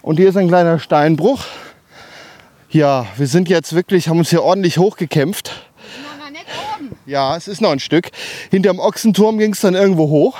Und 0.00 0.16
hier 0.16 0.28
ist 0.28 0.36
ein 0.36 0.48
kleiner 0.48 0.78
Steinbruch. 0.78 1.44
Ja, 2.70 3.06
wir 3.16 3.26
sind 3.26 3.48
jetzt 3.48 3.74
wirklich, 3.74 4.08
haben 4.08 4.18
uns 4.18 4.30
hier 4.30 4.42
ordentlich 4.42 4.78
hochgekämpft. 4.78 5.68
Ja, 7.04 7.36
es 7.36 7.48
ist 7.48 7.60
noch 7.60 7.70
ein 7.70 7.80
Stück. 7.80 8.10
Hinterm 8.50 8.78
Ochsenturm 8.78 9.38
ging 9.38 9.52
es 9.52 9.60
dann 9.60 9.74
irgendwo 9.74 10.08
hoch. 10.08 10.38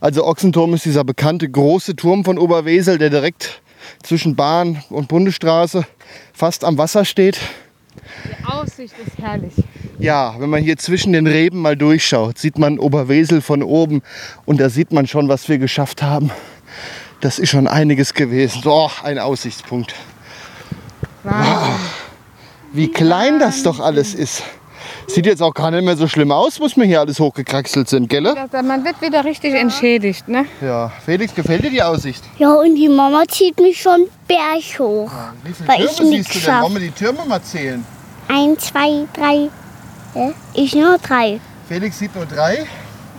Also 0.00 0.24
Ochsenturm 0.24 0.74
ist 0.74 0.84
dieser 0.84 1.04
bekannte 1.04 1.48
große 1.48 1.96
Turm 1.96 2.24
von 2.24 2.38
Oberwesel, 2.38 2.98
der 2.98 3.10
direkt 3.10 3.60
zwischen 4.02 4.36
Bahn 4.36 4.82
und 4.90 5.08
Bundesstraße 5.08 5.84
fast 6.32 6.64
am 6.64 6.78
Wasser 6.78 7.04
steht. 7.04 7.40
Die 8.24 8.44
Aussicht 8.44 8.94
ist 9.04 9.18
herrlich. 9.18 9.54
Ja, 9.98 10.34
wenn 10.38 10.50
man 10.50 10.62
hier 10.62 10.76
zwischen 10.76 11.12
den 11.12 11.26
Reben 11.26 11.60
mal 11.60 11.76
durchschaut, 11.76 12.38
sieht 12.38 12.58
man 12.58 12.78
Oberwesel 12.78 13.40
von 13.40 13.62
oben 13.62 14.02
und 14.44 14.60
da 14.60 14.68
sieht 14.68 14.92
man 14.92 15.06
schon, 15.06 15.28
was 15.28 15.48
wir 15.48 15.58
geschafft 15.58 16.02
haben. 16.02 16.30
Das 17.20 17.38
ist 17.38 17.48
schon 17.48 17.66
einiges 17.66 18.12
gewesen. 18.12 18.62
Oh, 18.66 18.90
ein 19.02 19.18
Aussichtspunkt. 19.18 19.94
Wahnsinn. 21.22 21.74
Wie 22.72 22.88
klein 22.88 23.38
das 23.38 23.62
doch 23.62 23.80
alles 23.80 24.14
ist. 24.14 24.42
Sieht 25.06 25.24
jetzt 25.24 25.40
auch 25.40 25.54
gar 25.54 25.70
nicht 25.70 25.84
mehr 25.84 25.96
so 25.96 26.08
schlimm 26.08 26.30
aus, 26.30 26.58
muss 26.58 26.76
man 26.76 26.86
hier 26.86 27.00
alles 27.00 27.18
hochgekraxelt 27.18 27.88
sind, 27.88 28.08
gell? 28.08 28.22
Man 28.22 28.84
wird 28.84 29.00
wieder 29.00 29.24
richtig 29.24 29.54
entschädigt, 29.54 30.28
ne? 30.28 30.44
Ja. 30.60 30.92
Felix, 31.04 31.34
gefällt 31.34 31.64
dir 31.64 31.70
die 31.70 31.82
Aussicht? 31.82 32.22
Ja, 32.38 32.54
und 32.54 32.74
die 32.74 32.88
Mama 32.88 33.22
zieht 33.28 33.58
mich 33.60 33.80
schon 33.80 34.08
Berg 34.28 34.78
hoch. 34.78 35.10
Wie 35.44 35.52
viele 35.52 35.68
Weil 35.68 35.84
ich 35.84 35.92
Türme 35.92 36.10
nix 36.10 36.32
siehst 36.32 36.46
du 36.46 36.50
denn? 36.50 36.60
Wollen 36.60 36.74
wir 36.74 36.80
die 36.80 36.90
Türme 36.90 37.24
mal 37.26 37.42
zählen? 37.42 37.84
Eins, 38.28 38.66
zwei, 38.66 39.06
drei. 39.14 39.48
Hä? 40.16 40.32
Ich 40.54 40.74
nur 40.74 40.96
drei. 40.96 41.40
Felix 41.68 41.98
sieht 41.98 42.14
nur 42.14 42.24
drei. 42.24 42.64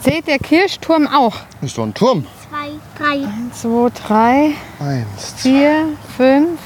Seht 0.03 0.25
der 0.25 0.39
Kirchturm 0.39 1.05
auch? 1.07 1.35
Ist 1.61 1.77
doch 1.77 1.83
ein 1.83 1.93
Turm. 1.93 2.25
Zwei, 2.49 2.71
drei. 2.97 3.19
Zwei, 3.53 3.89
drei, 4.07 4.51
Eins, 4.79 5.33
vier, 5.37 5.89
fünf, 6.17 6.59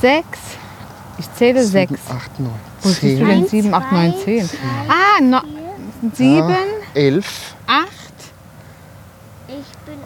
sechs. 0.00 0.38
Ich 1.18 1.32
zähle 1.34 1.64
sechs. 1.64 1.92
acht, 2.10 2.40
neun, 2.40 2.50
Wo 2.82 2.88
siehst 2.88 3.02
du 3.02 3.06
zehn, 3.06 3.18
denn? 3.18 3.28
Eins, 3.28 3.50
Sieben, 3.50 3.72
acht, 3.74 3.92
neun, 3.92 4.12
zwei, 4.14 4.24
zehn. 4.24 4.50
Ah, 4.88 5.20
no, 5.22 5.40
sieben, 6.12 6.56
elf. 6.94 7.54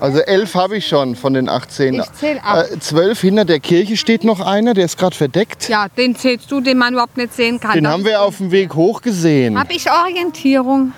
Also 0.01 0.21
elf 0.21 0.55
habe 0.55 0.79
ich 0.79 0.89
schon 0.89 1.15
von 1.15 1.35
den 1.35 1.49
18. 1.49 1.95
Ich 1.95 2.13
zähle 2.13 2.43
acht. 2.43 2.71
Äh, 2.71 2.79
zwölf 2.81 3.21
hinter 3.21 3.45
der 3.45 3.61
Kirche 3.61 3.97
steht 3.97 4.25
noch 4.25 4.41
einer, 4.41 4.73
der 4.75 4.87
ist 4.87 4.97
gerade 4.99 5.15
verdeckt. 5.15 5.69
Ja, 5.69 5.89
den 5.89 6.17
zählst 6.17 6.51
du, 6.51 6.61
den 6.61 6.79
man 6.79 6.95
überhaupt 6.95 7.17
nicht 7.19 7.35
sehen 7.35 7.61
kann. 7.61 7.75
Den 7.75 7.87
haben 7.87 8.05
wir 8.05 8.23
auf 8.23 8.39
dem 8.39 8.51
Weg 8.51 8.75
hoch 8.75 9.03
gesehen. 9.03 9.59
Habe 9.59 9.73
ich 9.75 9.85
Orientierung? 9.91 10.93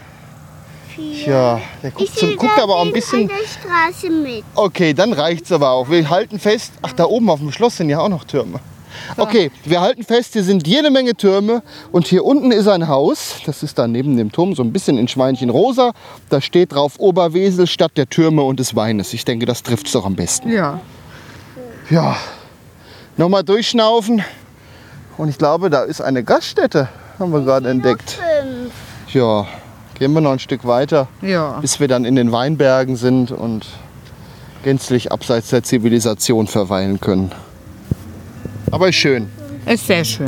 vier. 0.94 1.26
Ja, 1.26 1.61
der 1.82 1.88
Ich 1.90 1.94
guckt, 1.94 2.16
zum, 2.18 2.37
guckt 2.37 2.59
aber 2.61 2.76
auch 2.76 2.85
ein 2.87 2.92
bisschen. 2.92 3.23
an 3.23 3.28
der 3.28 3.47
Straße 3.92 4.11
mit. 4.11 4.44
Okay, 4.54 4.92
dann 4.94 5.12
reicht's 5.12 5.50
aber 5.50 5.71
auch. 5.71 5.88
Wir 5.90 6.09
halten 6.09 6.38
fest. 6.38 6.73
Ach, 6.82 6.92
da 6.92 7.04
oben 7.04 7.28
auf 7.30 7.40
dem 7.40 7.50
Schloss 7.50 7.78
sind 7.78 7.88
ja 7.90 7.99
auch 7.99 8.09
noch 8.09 8.25
Türme. 8.25 8.61
Okay, 9.16 9.50
wir 9.64 9.80
halten 9.80 10.02
fest, 10.04 10.32
hier 10.32 10.42
sind 10.42 10.66
jede 10.66 10.90
Menge 10.90 11.14
Türme 11.14 11.62
und 11.92 12.06
hier 12.06 12.25
unten 12.25 12.50
ist 12.52 12.68
ein 12.68 12.88
Haus. 12.88 13.37
Das 13.47 13.62
ist 13.62 13.78
da 13.78 13.87
neben 13.87 14.16
dem 14.16 14.32
Turm, 14.32 14.54
so 14.54 14.62
ein 14.62 14.73
bisschen 14.73 14.99
in 14.99 15.09
Schweinchen 15.09 15.50
rosa. 15.50 15.92
Da 16.28 16.40
steht 16.40 16.73
drauf 16.73 16.94
Oberwesel, 16.99 17.66
Stadt 17.66 17.92
der 17.97 18.09
Türme 18.09 18.42
und 18.42 18.59
des 18.61 18.75
Weines. 18.75 19.12
Ich 19.12 19.25
denke, 19.25 19.47
das 19.47 19.62
trifft's 19.62 19.92
doch 19.92 20.04
am 20.06 20.14
besten. 20.16 20.50
Ja. 20.50 20.80
Ja, 21.90 22.16
nochmal 23.16 23.44
durchschnaufen. 23.44 24.23
Und 25.18 25.28
ich 25.28 25.37
glaube, 25.38 25.68
da 25.68 25.82
ist 25.82 26.00
eine 26.00 26.25
Gaststätte, 26.25 26.88
haben 27.18 27.32
wir 27.32 27.40
gerade 27.42 27.68
entdeckt. 27.68 28.18
Ja, 29.12 29.47
gehen 29.99 30.12
wir 30.14 30.21
noch 30.23 30.32
ein 30.32 30.38
Stück 30.38 30.66
weiter, 30.66 31.09
Ja. 31.21 31.59
bis 31.61 31.80
wir 31.80 31.88
dann 31.88 32.04
in 32.06 32.16
den 32.16 32.32
Weinbergen 32.32 32.97
sind 32.97 33.30
und 33.30 33.66
gänzlich 34.62 35.12
abseits 35.12 35.50
der 35.50 35.62
Zivilisation 35.62 36.47
verweilen 36.47 36.99
können. 37.00 37.32
Aber 38.72 38.88
ist 38.88 38.96
schön. 38.96 39.28
Ist 39.66 39.86
sehr 39.86 40.04
schön. 40.04 40.26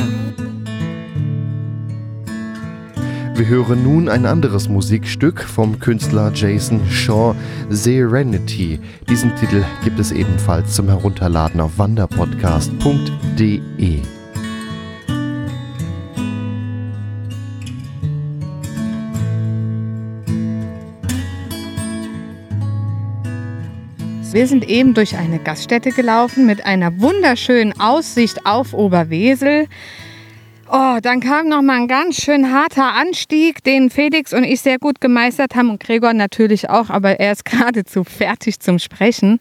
Wir 3.35 3.49
hören 3.49 3.83
nun 3.83 4.09
ein 4.09 4.25
anderes 4.27 4.69
Musikstück 4.69 5.43
vom 5.43 5.81
Künstler 5.81 6.31
Jason 6.33 6.81
Shaw, 6.89 7.35
Serenity. 7.69 8.79
Diesen 9.09 9.35
Titel 9.35 9.65
gibt 9.83 9.99
es 9.99 10.13
ebenfalls 10.13 10.73
zum 10.75 10.87
Herunterladen 10.89 11.61
auf 11.61 11.77
wanderpodcast.de. 11.79 14.03
Wir 24.35 24.49
sind 24.49 24.69
eben 24.69 24.95
durch 24.95 25.17
eine 25.17 25.39
Gaststätte 25.39 25.91
gelaufen 25.91 26.45
mit 26.45 26.67
einer 26.67 27.01
wunderschönen 27.01 27.73
Aussicht 27.81 28.45
auf 28.45 28.75
Oberwesel. 28.75 29.69
Oh, 30.69 30.99
dann 31.01 31.21
kam 31.21 31.49
noch 31.49 31.63
mal 31.63 31.77
ein 31.77 31.87
ganz 31.87 32.17
schön 32.17 32.53
harter 32.53 32.95
Anstieg, 32.95 33.63
den 33.63 33.91
Felix 33.91 34.33
und 34.33 34.43
ich 34.43 34.61
sehr 34.61 34.81
gut 34.81 35.01
gemeistert 35.01 35.55
haben 35.55 35.71
und 35.71 35.79
Gregor 35.79 36.15
natürlich 36.15 36.69
auch, 36.69 36.91
aber 36.91 37.21
er 37.21 37.31
ist 37.31 37.45
geradezu 37.49 38.03
fertig 38.03 38.59
zum 38.59 38.81
Sprechen. 38.81 39.39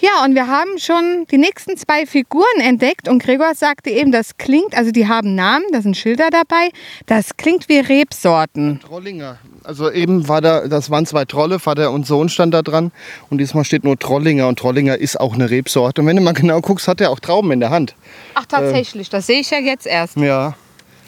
Ja, 0.00 0.24
und 0.24 0.34
wir 0.34 0.46
haben 0.46 0.78
schon 0.78 1.26
die 1.30 1.36
nächsten 1.36 1.76
zwei 1.76 2.06
Figuren 2.06 2.60
entdeckt 2.60 3.08
und 3.08 3.22
Gregor 3.22 3.54
sagte 3.54 3.90
eben, 3.90 4.12
das 4.12 4.38
klingt, 4.38 4.74
also 4.74 4.92
die 4.92 5.08
haben 5.08 5.34
Namen, 5.34 5.66
da 5.72 5.82
sind 5.82 5.96
Schilder 5.96 6.30
dabei, 6.30 6.70
das 7.06 7.36
klingt 7.36 7.68
wie 7.68 7.80
Rebsorten. 7.80 8.80
Trollinger. 8.80 9.38
Also 9.62 9.90
eben 9.90 10.26
war 10.26 10.40
da, 10.40 10.66
das 10.68 10.90
waren 10.90 11.04
zwei 11.04 11.26
Trolle, 11.26 11.58
Vater 11.58 11.90
und 11.90 12.06
Sohn 12.06 12.30
stand 12.30 12.54
da 12.54 12.62
dran. 12.62 12.92
Und 13.28 13.38
diesmal 13.38 13.64
steht 13.64 13.84
nur 13.84 13.98
Trollinger 13.98 14.48
und 14.48 14.58
Trollinger 14.58 14.96
ist 14.96 15.20
auch 15.20 15.34
eine 15.34 15.50
Rebsorte. 15.50 16.00
Und 16.00 16.06
wenn 16.06 16.16
du 16.16 16.22
mal 16.22 16.32
genau 16.32 16.60
guckst, 16.60 16.88
hat 16.88 17.00
er 17.00 17.10
auch 17.10 17.20
Trauben 17.20 17.52
in 17.52 17.60
der 17.60 17.70
Hand. 17.70 17.94
Ach, 18.34 18.46
tatsächlich, 18.46 19.10
das 19.10 19.26
sehe 19.26 19.40
ich 19.40 19.50
ja 19.50 19.58
jetzt 19.58 19.86
erst. 19.86 20.16
Ja. 20.16 20.54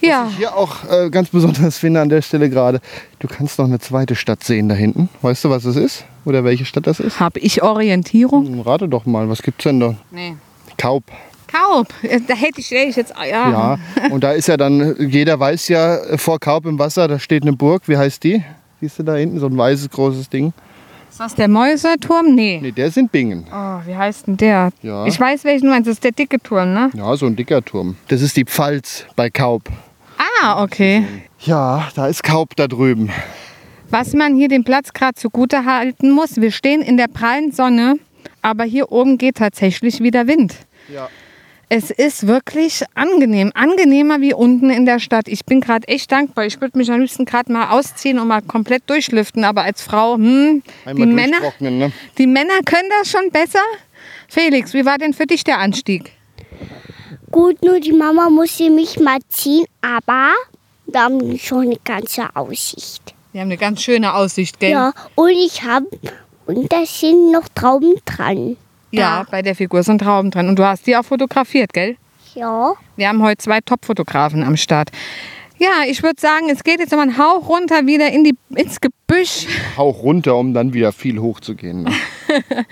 Ja. 0.03 0.29
Hier 0.37 0.57
auch 0.57 0.91
äh, 0.91 1.11
ganz 1.11 1.29
besonders 1.31 1.79
finde 1.79 2.01
an 2.01 2.09
der 2.09 2.23
Stelle 2.23 2.51
gerade, 2.51 2.81
du 3.21 3.29
kannst 3.29 3.59
noch 3.59 3.67
eine 3.67 3.79
zweite 3.79 4.15
Stadt 4.15 4.43
sehen 4.45 4.69
da 4.69 4.75
hinten. 4.75 5.09
Weißt 5.23 5.45
du, 5.45 5.51
was 5.51 5.65
es 5.65 5.77
ist? 5.77 6.05
Oder 6.25 6.45
welche 6.45 6.65
Stadt 6.65 6.87
das 6.87 7.01
ist? 7.01 7.21
Habe 7.21 7.39
ich 7.39 7.63
Orientierung? 7.63 8.47
Hm, 8.47 8.61
Rate 8.61 8.89
doch 8.89 9.07
mal, 9.07 9.29
was 9.29 9.43
gibt's 9.43 9.65
denn 9.65 9.81
da? 9.81 9.95
Nee. 10.11 10.37
Kaup. 10.77 11.05
Kaub, 11.47 11.89
da 12.27 12.35
hätte 12.35 12.61
ich, 12.61 12.73
ich 12.73 12.97
jetzt, 12.97 13.13
ja. 13.19 13.51
Ja. 13.51 13.79
Und 14.11 14.25
da 14.25 14.33
ist 14.33 14.49
ja 14.49 14.57
dann, 14.57 14.97
jeder 14.99 15.39
weiß 15.39 15.69
ja, 15.69 15.97
äh, 15.97 16.19
vor 16.19 16.41
Kaup 16.41 16.65
im 16.67 16.79
Wasser, 16.79 17.09
da 17.09 17.19
steht 17.19 17.43
eine 17.43 17.53
Burg. 17.53 17.83
Wie 17.87 17.97
heißt 17.97 18.25
die? 18.25 18.43
Siehst 18.81 18.99
du 18.99 19.03
da 19.03 19.15
hinten, 19.17 19.39
so 19.39 19.47
ein 19.47 19.57
weißes, 19.57 19.91
großes 19.91 20.31
Ding? 20.31 20.53
Ist 21.11 21.21
das 21.21 21.35
der 21.35 21.49
Mäuserturm? 21.49 22.35
Nee. 22.35 22.59
Nee, 22.63 22.73
der 22.73 22.91
sind 22.91 23.13
Bingen. 23.13 23.45
Oh, 23.53 23.81
wie 23.87 23.95
heißt 23.95 24.29
denn 24.29 24.39
der? 24.39 24.71
Ja. 24.81 25.05
Ich 25.05 25.21
weiß, 25.21 25.45
welchen 25.45 25.67
du 25.67 25.73
meinst. 25.73 25.87
Das 25.87 25.97
ist 25.97 26.05
der 26.05 26.13
dicke 26.13 26.41
Turm, 26.41 26.73
ne? 26.73 26.91
Ja, 26.95 27.15
so 27.17 27.27
ein 27.27 27.37
dicker 27.37 27.63
Turm. 27.63 27.97
Das 28.09 28.23
ist 28.23 28.35
die 28.35 28.47
Pfalz 28.47 29.05
bei 29.15 29.29
Kaup. 29.29 29.65
Ah, 30.45 30.61
okay. 30.61 31.05
Ja, 31.39 31.89
da 31.95 32.09
ist 32.09 32.25
Kaup 32.25 32.57
da 32.57 32.67
drüben. 32.67 33.11
Was 33.91 34.13
man 34.13 34.35
hier 34.35 34.49
dem 34.49 34.65
Platz 34.65 34.93
gerade 34.93 35.15
zugute 35.15 35.65
halten 35.65 36.11
muss, 36.11 36.41
wir 36.41 36.51
stehen 36.51 36.83
in 36.83 36.97
der 36.97 37.07
prallen 37.07 37.53
Sonne, 37.53 37.95
aber 38.41 38.65
hier 38.65 38.91
oben 38.91 39.19
geht 39.19 39.37
tatsächlich 39.37 40.01
wieder 40.01 40.27
Wind. 40.27 40.57
Ja. 40.93 41.09
Es 41.69 41.93
ist 41.93 42.27
wirklich 42.27 42.83
angenehm, 42.95 43.53
angenehmer 43.55 44.21
wie 44.21 44.35
unten 44.35 44.71
in 44.71 44.85
der 44.85 44.99
Stadt. 44.99 45.29
Ich 45.29 45.45
bin 45.45 45.61
gerade 45.61 45.87
echt 45.87 46.11
dankbar. 46.11 46.45
Ich 46.45 46.61
würde 46.61 46.77
mich 46.77 46.91
am 46.91 47.01
liebsten 47.01 47.25
gerade 47.25 47.53
mal 47.53 47.71
ausziehen 47.71 48.19
und 48.19 48.27
mal 48.27 48.43
komplett 48.43 48.83
durchlüften, 48.91 49.45
aber 49.45 49.63
als 49.63 49.81
Frau, 49.81 50.17
hm, 50.17 50.65
die 50.87 51.07
Männer, 51.07 51.39
ne? 51.61 51.93
die 52.19 52.27
Männer 52.27 52.61
können 52.65 52.89
das 52.99 53.11
schon 53.11 53.31
besser. 53.31 53.63
Felix, 54.29 54.75
wie 54.75 54.85
war 54.85 54.99
denn 54.99 55.15
für 55.15 55.27
dich 55.27 55.45
der 55.45 55.61
Anstieg? 55.61 56.13
Gut, 57.33 57.63
nur 57.65 57.81
die 57.81 57.93
Mama 57.93 58.29
musste 58.29 58.69
mich 58.69 59.01
mal 59.01 59.19
ziehen, 59.31 59.65
aber 59.81 60.33
wir 60.87 61.01
haben 61.03 61.39
schon 61.39 61.63
eine 61.63 61.79
ganze 61.83 62.25
Aussicht. 62.37 63.15
Wir 63.33 63.41
haben 63.41 63.49
eine 63.49 63.57
ganz 63.57 63.81
schöne 63.81 64.13
Aussicht, 64.13 64.61
gell? 64.61 64.73
Ja, 64.73 64.93
und 65.15 65.31
ich 65.31 65.63
habe, 65.63 65.87
und 66.45 66.71
da 66.71 66.85
sind 66.85 67.33
noch 67.33 67.49
Trauben 67.55 67.95
dran. 68.05 68.59
Ja, 68.91 69.25
bei 69.31 69.41
der 69.41 69.55
Figur 69.55 69.83
sind 69.83 70.03
Trauben 70.03 70.31
dran. 70.31 70.47
Und 70.51 70.59
du 70.59 70.67
hast 70.67 70.87
die 70.87 70.95
auch 70.95 71.05
fotografiert, 71.05 71.73
gell? 71.73 71.97
Ja, 72.35 72.75
Wir 72.97 73.09
haben 73.09 73.23
heute 73.23 73.39
zwei 73.39 73.61
Top-Fotografen 73.61 74.43
am 74.43 74.59
Start. 74.59 74.91
Ja, 75.57 75.85
ich 75.89 76.03
würde 76.03 76.21
sagen, 76.21 76.51
es 76.51 76.63
geht 76.63 76.81
jetzt 76.81 76.91
noch 76.91 76.99
mal 76.99 77.05
einen 77.05 77.17
Hauch 77.17 77.49
runter 77.49 77.87
wieder 77.87 78.11
in 78.11 78.25
die, 78.25 78.35
ins 78.55 78.79
Gebüsch. 78.79 79.47
Hauch 79.79 80.03
runter, 80.03 80.37
um 80.37 80.53
dann 80.53 80.75
wieder 80.75 80.93
viel 80.93 81.19
hoch 81.19 81.41
zu 81.41 81.55
gehen. 81.55 81.85
Ne? 81.85 81.93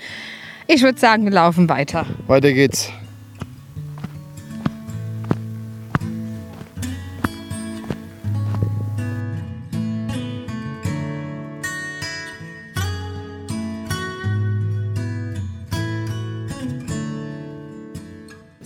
Ich 0.67 0.83
würde 0.83 0.97
sagen, 0.97 1.25
wir 1.25 1.31
laufen 1.33 1.67
weiter. 1.67 2.05
Weiter 2.27 2.53
geht's. 2.53 2.93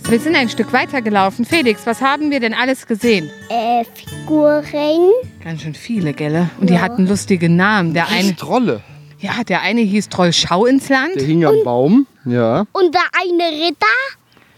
Wir 0.08 0.20
sind 0.20 0.36
ein 0.36 0.48
Stück 0.48 0.72
weiter 0.72 1.02
gelaufen. 1.02 1.44
Felix, 1.44 1.84
was 1.84 2.00
haben 2.00 2.30
wir 2.30 2.38
denn 2.38 2.54
alles 2.54 2.86
gesehen? 2.86 3.28
Äh, 3.48 3.84
Figuren. 3.92 5.10
Ganz 5.42 5.62
schön 5.62 5.74
viele, 5.74 6.12
gelle. 6.12 6.48
Und 6.60 6.70
die 6.70 6.78
hatten 6.78 7.08
lustige 7.08 7.48
Namen. 7.48 7.92
Der 7.92 8.08
eine, 8.08 8.36
Trolle. 8.36 8.82
ja, 9.18 9.42
der 9.42 9.62
eine 9.62 9.80
hieß 9.80 10.08
Troll 10.08 10.32
Schau 10.32 10.64
ins 10.66 10.86
Der 10.86 11.00
Land. 11.00 11.20
hing 11.20 11.44
am 11.44 11.56
Baum. 11.64 12.06
Ja. 12.24 12.66
Und 12.72 12.94
der 12.94 13.02
eine 13.20 13.64
Ritter. 13.66 13.86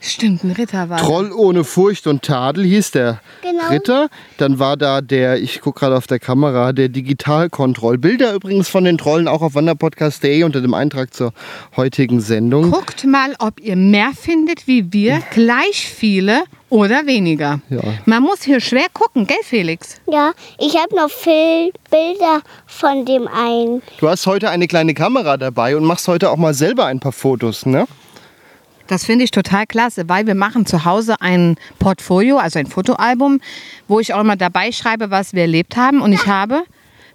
Stimmt, 0.00 0.44
ein 0.44 0.52
Ritter 0.52 0.88
war. 0.88 0.98
Troll 0.98 1.32
ohne 1.32 1.64
Furcht 1.64 2.06
und 2.06 2.22
Tadel 2.22 2.64
hieß 2.64 2.92
der 2.92 3.20
Genau. 3.42 3.68
Ritter. 3.70 4.08
Dann 4.36 4.58
war 4.58 4.76
da 4.76 5.00
der, 5.00 5.40
ich 5.40 5.60
gucke 5.60 5.80
gerade 5.80 5.96
auf 5.96 6.06
der 6.06 6.18
Kamera, 6.18 6.72
der 6.72 6.88
Digitalkontroll. 6.88 7.98
Bilder 7.98 8.32
übrigens 8.34 8.68
von 8.68 8.84
den 8.84 8.98
Trollen 8.98 9.28
auch 9.28 9.42
auf 9.42 9.54
wanderpodcast.de 9.54 10.42
unter 10.44 10.60
dem 10.60 10.74
Eintrag 10.74 11.12
zur 11.12 11.32
heutigen 11.76 12.20
Sendung. 12.20 12.70
Guckt 12.70 13.04
mal, 13.04 13.34
ob 13.38 13.60
ihr 13.60 13.76
mehr 13.76 14.10
findet 14.18 14.66
wie 14.66 14.92
wir, 14.92 15.20
gleich 15.32 15.86
viele 15.88 16.42
oder 16.70 17.06
weniger. 17.06 17.60
Ja. 17.70 17.80
Man 18.04 18.22
muss 18.22 18.42
hier 18.42 18.60
schwer 18.60 18.86
gucken, 18.92 19.26
gell, 19.26 19.36
Felix? 19.42 20.00
Ja, 20.06 20.32
ich 20.58 20.76
habe 20.76 20.94
noch 20.94 21.10
viel 21.10 21.72
Bilder 21.90 22.42
von 22.66 23.04
dem 23.04 23.26
einen. 23.26 23.82
Du 23.98 24.08
hast 24.08 24.26
heute 24.26 24.50
eine 24.50 24.68
kleine 24.68 24.94
Kamera 24.94 25.36
dabei 25.36 25.76
und 25.76 25.84
machst 25.84 26.06
heute 26.08 26.30
auch 26.30 26.36
mal 26.36 26.54
selber 26.54 26.86
ein 26.86 27.00
paar 27.00 27.12
Fotos, 27.12 27.66
ne? 27.66 27.86
Das 28.88 29.04
finde 29.04 29.24
ich 29.24 29.30
total 29.30 29.66
klasse, 29.66 30.08
weil 30.08 30.26
wir 30.26 30.34
machen 30.34 30.66
zu 30.66 30.84
Hause 30.84 31.20
ein 31.20 31.56
Portfolio, 31.78 32.38
also 32.38 32.58
ein 32.58 32.66
Fotoalbum, 32.66 33.40
wo 33.86 34.00
ich 34.00 34.14
auch 34.14 34.20
immer 34.20 34.36
dabei 34.36 34.72
schreibe, 34.72 35.10
was 35.10 35.34
wir 35.34 35.42
erlebt 35.42 35.76
haben. 35.76 36.00
Und 36.00 36.12
ich 36.12 36.26
habe 36.26 36.64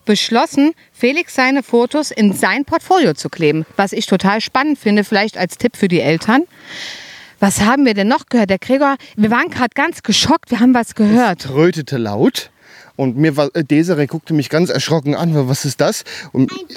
beschlossen, 0.05 0.73
Felix 0.91 1.33
seine 1.35 1.63
Fotos 1.63 2.11
in 2.11 2.33
sein 2.33 2.65
Portfolio 2.65 3.13
zu 3.13 3.29
kleben, 3.29 3.65
was 3.75 3.91
ich 3.91 4.05
total 4.05 4.39
spannend 4.39 4.77
finde, 4.77 5.03
vielleicht 5.03 5.37
als 5.37 5.57
Tipp 5.57 5.75
für 5.75 5.87
die 5.87 5.99
Eltern. 5.99 6.43
Was 7.39 7.61
haben 7.61 7.85
wir 7.85 7.93
denn 7.93 8.07
noch 8.07 8.27
gehört? 8.27 8.49
Der 8.49 8.59
Gregor, 8.59 8.95
wir 9.15 9.31
waren 9.31 9.49
gerade 9.49 9.71
ganz 9.73 10.03
geschockt, 10.03 10.51
wir 10.51 10.59
haben 10.59 10.73
was 10.73 10.95
gehört. 10.95 11.41
Trötete 11.41 11.97
laut. 11.97 12.51
Und 12.95 13.17
mir 13.17 13.35
war, 13.35 13.49
äh, 13.55 13.63
Desiree 13.63 14.05
guckte 14.05 14.33
mich 14.33 14.49
ganz 14.49 14.69
erschrocken 14.69 15.15
an, 15.15 15.31
was 15.49 15.65
ist 15.65 15.81
das? 15.81 16.03
Und 16.31 16.51
Ein 16.51 16.67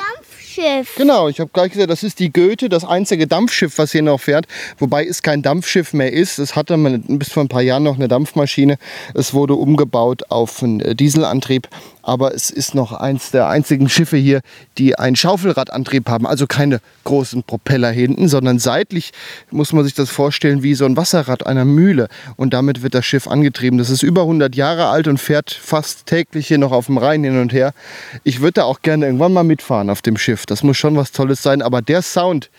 Dampfschiff. 0.56 0.94
Genau, 0.96 1.28
ich 1.28 1.40
habe 1.40 1.50
gleich 1.52 1.72
gesagt, 1.72 1.90
das 1.90 2.02
ist 2.02 2.18
die 2.18 2.32
Goethe, 2.32 2.68
das 2.68 2.84
einzige 2.84 3.26
Dampfschiff, 3.26 3.78
was 3.78 3.92
hier 3.92 4.02
noch 4.02 4.20
fährt. 4.20 4.46
Wobei 4.78 5.04
es 5.04 5.22
kein 5.22 5.42
Dampfschiff 5.42 5.92
mehr 5.92 6.12
ist. 6.12 6.38
Es 6.38 6.56
hatte 6.56 6.76
bis 7.08 7.32
vor 7.32 7.44
ein 7.44 7.48
paar 7.48 7.62
Jahren 7.62 7.82
noch 7.82 7.96
eine 7.96 8.08
Dampfmaschine. 8.08 8.78
Es 9.14 9.34
wurde 9.34 9.54
umgebaut 9.54 10.24
auf 10.30 10.62
einen 10.62 10.96
Dieselantrieb. 10.96 11.68
Aber 12.06 12.32
es 12.36 12.50
ist 12.50 12.72
noch 12.76 12.92
eins 12.92 13.32
der 13.32 13.48
einzigen 13.48 13.88
Schiffe 13.88 14.16
hier, 14.16 14.42
die 14.78 14.96
einen 14.96 15.16
Schaufelradantrieb 15.16 16.08
haben. 16.08 16.24
Also 16.24 16.46
keine 16.46 16.80
großen 17.02 17.42
Propeller 17.42 17.90
hinten, 17.90 18.28
sondern 18.28 18.60
seitlich 18.60 19.10
muss 19.50 19.72
man 19.72 19.82
sich 19.82 19.94
das 19.94 20.08
vorstellen 20.08 20.62
wie 20.62 20.76
so 20.76 20.84
ein 20.84 20.96
Wasserrad 20.96 21.44
einer 21.48 21.64
Mühle. 21.64 22.06
Und 22.36 22.54
damit 22.54 22.84
wird 22.84 22.94
das 22.94 23.04
Schiff 23.04 23.26
angetrieben. 23.26 23.76
Das 23.76 23.90
ist 23.90 24.04
über 24.04 24.20
100 24.20 24.54
Jahre 24.54 24.86
alt 24.86 25.08
und 25.08 25.18
fährt 25.18 25.50
fast 25.50 26.06
täglich 26.06 26.46
hier 26.46 26.58
noch 26.58 26.70
auf 26.70 26.86
dem 26.86 26.96
Rhein 26.96 27.24
hin 27.24 27.40
und 27.40 27.52
her. 27.52 27.74
Ich 28.22 28.40
würde 28.40 28.52
da 28.52 28.64
auch 28.66 28.82
gerne 28.82 29.06
irgendwann 29.06 29.32
mal 29.32 29.42
mitfahren 29.42 29.90
auf 29.90 30.00
dem 30.00 30.16
Schiff. 30.16 30.46
Das 30.46 30.62
muss 30.62 30.76
schon 30.76 30.94
was 30.94 31.10
Tolles 31.10 31.42
sein. 31.42 31.60
Aber 31.60 31.82
der 31.82 32.02
Sound, 32.02 32.50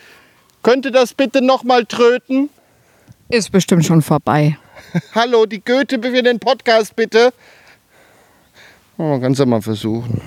könnte 0.62 0.90
das 0.90 1.14
bitte 1.14 1.40
noch 1.40 1.64
mal 1.64 1.86
tröten? 1.86 2.50
Ist 3.30 3.50
bestimmt 3.50 3.86
schon 3.86 4.02
vorbei. 4.02 4.58
Hallo, 5.14 5.46
die 5.46 5.64
Goethe 5.64 5.98
für 6.02 6.22
den 6.22 6.38
Podcast 6.38 6.94
bitte. 6.94 7.32
Oh, 8.98 9.04
man 9.04 9.20
kann 9.22 9.32
es 9.32 9.38
ja 9.38 9.46
mal 9.46 9.62
versuchen. 9.62 10.20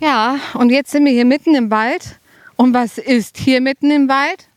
Ja, 0.00 0.36
und 0.54 0.70
jetzt 0.70 0.90
sind 0.90 1.06
wir 1.06 1.12
hier 1.12 1.24
mitten 1.24 1.54
im 1.54 1.70
Wald. 1.70 2.20
Und 2.56 2.74
was 2.74 2.98
ist 2.98 3.38
hier 3.38 3.62
mitten 3.62 3.90
im 3.90 4.08
Wald? 4.08 4.48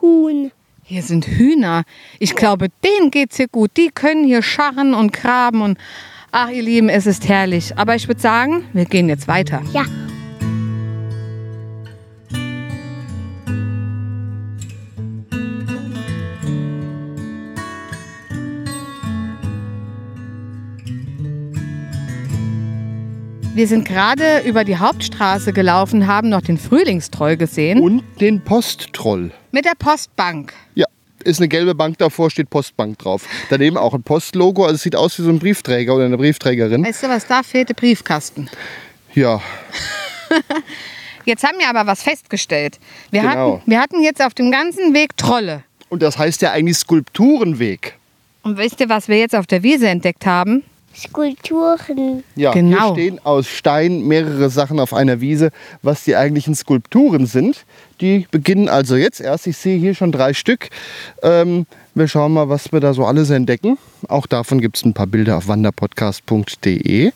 Huhn. 0.00 0.50
Hier 0.82 1.02
sind 1.02 1.26
Hühner. 1.26 1.84
Ich 2.18 2.34
glaube, 2.34 2.68
denen 2.82 3.10
geht's 3.10 3.36
hier 3.36 3.48
gut. 3.48 3.72
Die 3.76 3.90
können 3.90 4.24
hier 4.24 4.42
scharren 4.42 4.94
und 4.94 5.12
graben 5.12 5.60
und 5.60 5.78
ach, 6.32 6.48
ihr 6.48 6.62
Lieben, 6.62 6.88
es 6.88 7.06
ist 7.06 7.28
herrlich. 7.28 7.76
Aber 7.76 7.94
ich 7.94 8.08
würde 8.08 8.20
sagen, 8.20 8.64
wir 8.72 8.86
gehen 8.86 9.08
jetzt 9.08 9.28
weiter. 9.28 9.62
Ja. 9.72 9.84
Wir 23.54 23.68
sind 23.68 23.86
gerade 23.86 24.40
über 24.40 24.64
die 24.64 24.76
Hauptstraße 24.76 25.52
gelaufen, 25.52 26.06
haben 26.08 26.28
noch 26.28 26.42
den 26.42 26.58
Frühlingstroll 26.58 27.36
gesehen 27.36 27.78
Und 27.80 28.02
den 28.20 28.40
Posttroll. 28.42 29.30
mit 29.52 29.64
der 29.64 29.74
Postbank. 29.78 30.52
Ja, 30.74 30.86
ist 31.22 31.38
eine 31.38 31.46
gelbe 31.48 31.74
Bank, 31.74 31.98
davor 31.98 32.30
steht 32.30 32.50
Postbank 32.50 32.98
drauf. 32.98 33.26
Daneben 33.50 33.76
auch 33.76 33.94
ein 33.94 34.02
Postlogo, 34.02 34.64
also 34.64 34.74
es 34.74 34.82
sieht 34.82 34.96
aus 34.96 35.16
wie 35.18 35.22
so 35.22 35.30
ein 35.30 35.38
Briefträger 35.38 35.94
oder 35.94 36.06
eine 36.06 36.16
Briefträgerin. 36.18 36.84
Weißt 36.84 37.04
du, 37.04 37.08
was 37.08 37.26
da 37.28 37.42
fehlte? 37.44 37.74
Briefkasten. 37.74 38.50
Ja, 39.14 39.40
Jetzt 41.26 41.42
haben 41.42 41.58
wir 41.58 41.68
aber 41.70 41.86
was 41.90 42.02
festgestellt. 42.02 42.78
Wir, 43.10 43.22
Genau. 43.22 43.54
hatten, 43.58 43.70
wir 43.70 43.80
hatten 43.80 44.02
jetzt 44.02 44.20
auf 44.20 44.34
dem 44.34 44.50
ganzen 44.50 44.92
Weg 44.92 45.16
Trolle. 45.16 45.62
und 45.88 46.02
das 46.02 46.18
heißt 46.18 46.42
ja 46.42 46.50
eigentlich 46.50 46.76
Skulpturenweg. 46.76 47.94
Und 48.42 48.58
wisst 48.58 48.80
ihr, 48.80 48.90
was 48.90 49.08
wir 49.08 49.16
jetzt 49.18 49.34
auf 49.34 49.46
der 49.46 49.62
Wiese 49.62 49.88
entdeckt 49.88 50.26
haben? 50.26 50.64
Skulpturen. 50.96 52.22
Ja, 52.36 52.52
Genau. 52.52 52.94
hier 52.94 53.04
stehen 53.04 53.20
aus 53.24 53.46
Stein 53.48 54.02
mehrere 54.06 54.50
Sachen 54.50 54.78
auf 54.80 54.94
einer 54.94 55.20
Wiese, 55.20 55.50
was 55.82 56.04
die 56.04 56.16
eigentlichen 56.16 56.54
Skulpturen 56.54 57.26
sind. 57.26 57.64
Die 58.00 58.26
beginnen 58.30 58.68
also 58.68 58.96
jetzt 58.96 59.20
erst. 59.20 59.46
Ich 59.46 59.56
sehe 59.56 59.78
hier 59.78 59.94
schon 59.94 60.12
drei 60.12 60.34
Stück. 60.34 60.68
Ähm, 61.22 61.66
wir 61.94 62.08
schauen 62.08 62.32
mal, 62.32 62.48
was 62.48 62.72
wir 62.72 62.80
da 62.80 62.92
so 62.94 63.04
alles 63.04 63.30
entdecken. 63.30 63.78
Auch 64.08 64.26
davon 64.26 64.60
gibt 64.60 64.76
es 64.76 64.84
ein 64.84 64.94
paar 64.94 65.06
Bilder 65.06 65.36
auf 65.36 65.48
wanderpodcast.de. 65.48 67.12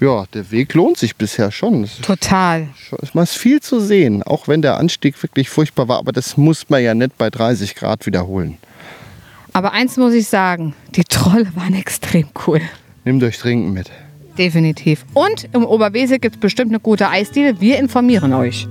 Ja, 0.00 0.26
der 0.32 0.50
Weg 0.52 0.74
lohnt 0.74 0.96
sich 0.96 1.16
bisher 1.16 1.50
schon. 1.50 1.82
Es 1.82 2.00
Total. 2.00 2.68
es 3.02 3.14
ist 3.14 3.36
viel 3.36 3.60
zu 3.60 3.80
sehen, 3.80 4.22
auch 4.22 4.46
wenn 4.46 4.62
der 4.62 4.76
Anstieg 4.78 5.20
wirklich 5.22 5.48
furchtbar 5.50 5.88
war. 5.88 5.98
Aber 5.98 6.12
das 6.12 6.36
muss 6.36 6.68
man 6.68 6.82
ja 6.82 6.94
nicht 6.94 7.18
bei 7.18 7.30
30 7.30 7.74
Grad 7.74 8.06
wiederholen. 8.06 8.58
Aber 9.58 9.72
eins 9.72 9.96
muss 9.96 10.14
ich 10.14 10.28
sagen, 10.28 10.72
die 10.94 11.02
Trolle 11.02 11.50
waren 11.56 11.74
extrem 11.74 12.28
cool. 12.46 12.60
Nehmt 13.04 13.24
euch 13.24 13.38
Trinken 13.38 13.72
mit. 13.72 13.90
Definitiv. 14.38 15.04
Und 15.14 15.48
im 15.52 15.66
Oberwesel 15.66 16.20
gibt 16.20 16.36
es 16.36 16.40
bestimmt 16.40 16.70
eine 16.70 16.78
gute 16.78 17.08
Eisdiele. 17.08 17.60
Wir 17.60 17.80
informieren 17.80 18.34
euch. 18.34 18.68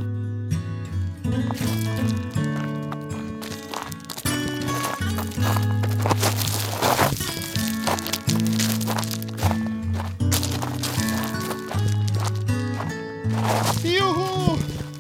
Juhu! 13.83 14.57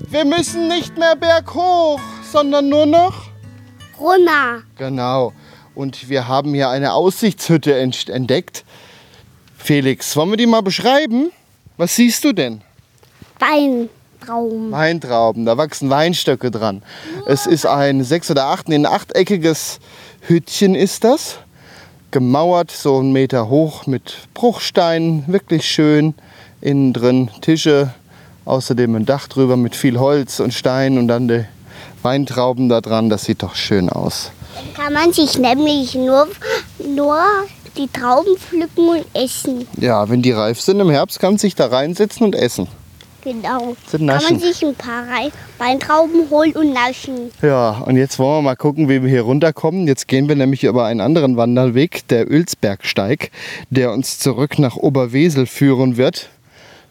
Wir 0.09 0.25
müssen 0.25 0.67
nicht 0.67 0.97
mehr 0.97 1.15
berghoch, 1.15 2.01
sondern 2.29 2.67
nur 2.67 2.85
noch 2.85 3.29
Runner. 3.97 4.63
Genau. 4.77 5.31
Und 5.77 6.09
wir 6.09 6.27
haben 6.27 6.55
hier 6.55 6.69
eine 6.69 6.93
Aussichtshütte 6.93 7.75
ent- 7.77 8.09
entdeckt. 8.09 8.65
Felix, 9.59 10.15
wollen 10.15 10.31
wir 10.31 10.37
die 10.37 10.47
mal 10.47 10.61
beschreiben? 10.63 11.29
Was 11.77 11.95
siehst 11.95 12.23
du 12.23 12.33
denn? 12.33 12.61
Weintraum. 13.37 14.71
Weintrauben, 14.71 15.45
da 15.45 15.55
wachsen 15.57 15.91
Weinstöcke 15.91 16.49
dran. 16.49 16.81
Es 17.27 17.45
ist 17.45 17.67
ein 17.67 18.03
sechs 18.03 18.31
oder 18.31 18.45
acht, 18.45 18.69
nee, 18.69 18.73
ein 18.75 18.87
achteckiges 18.87 19.77
Hüttchen 20.21 20.73
ist 20.73 21.03
das. 21.03 21.35
Gemauert, 22.09 22.71
so 22.71 22.97
einen 22.97 23.11
Meter 23.11 23.47
hoch 23.47 23.85
mit 23.85 24.15
Bruchsteinen, 24.33 25.25
wirklich 25.27 25.69
schön. 25.69 26.15
Innen 26.59 26.91
drin 26.91 27.29
Tische, 27.41 27.93
außerdem 28.45 28.95
ein 28.95 29.05
Dach 29.05 29.27
drüber 29.27 29.57
mit 29.57 29.75
viel 29.75 29.99
Holz 29.99 30.39
und 30.39 30.55
Stein 30.55 30.97
und 30.97 31.07
dann 31.07 31.27
die 31.27 31.45
Weintrauben 32.01 32.67
da 32.67 32.81
dran. 32.81 33.11
Das 33.11 33.25
sieht 33.25 33.43
doch 33.43 33.53
schön 33.53 33.89
aus. 33.91 34.31
Kann 34.75 34.93
man 34.93 35.13
sich 35.13 35.37
nämlich 35.37 35.95
nur, 35.95 36.27
nur 36.83 37.19
die 37.77 37.87
Trauben 37.87 38.37
pflücken 38.37 38.89
und 38.89 39.05
essen. 39.13 39.67
Ja, 39.79 40.09
wenn 40.09 40.21
die 40.21 40.31
reif 40.31 40.59
sind 40.59 40.79
im 40.79 40.89
Herbst, 40.89 41.19
kann 41.19 41.33
man 41.33 41.37
sich 41.37 41.55
da 41.55 41.67
reinsetzen 41.67 42.25
und 42.25 42.35
essen. 42.35 42.67
Genau. 43.23 43.75
Kann 43.91 44.05
man 44.05 44.39
sich 44.39 44.63
ein 44.63 44.75
paar 44.75 45.03
Weintrauben 45.57 46.29
holen 46.29 46.53
und 46.53 46.71
naschen. 46.71 47.29
Ja, 47.41 47.79
und 47.85 47.97
jetzt 47.97 48.19
wollen 48.19 48.37
wir 48.37 48.41
mal 48.41 48.55
gucken, 48.55 48.87
wie 48.87 49.01
wir 49.03 49.09
hier 49.09 49.23
runterkommen. 49.23 49.85
Jetzt 49.85 50.07
gehen 50.07 50.29
wir 50.29 50.35
nämlich 50.35 50.63
über 50.63 50.85
einen 50.85 51.01
anderen 51.01 51.35
Wanderweg, 51.35 52.07
der 52.07 52.31
Ölsbergsteig, 52.31 53.31
der 53.69 53.91
uns 53.91 54.17
zurück 54.19 54.59
nach 54.59 54.77
Oberwesel 54.77 55.45
führen 55.45 55.97
wird. 55.97 56.29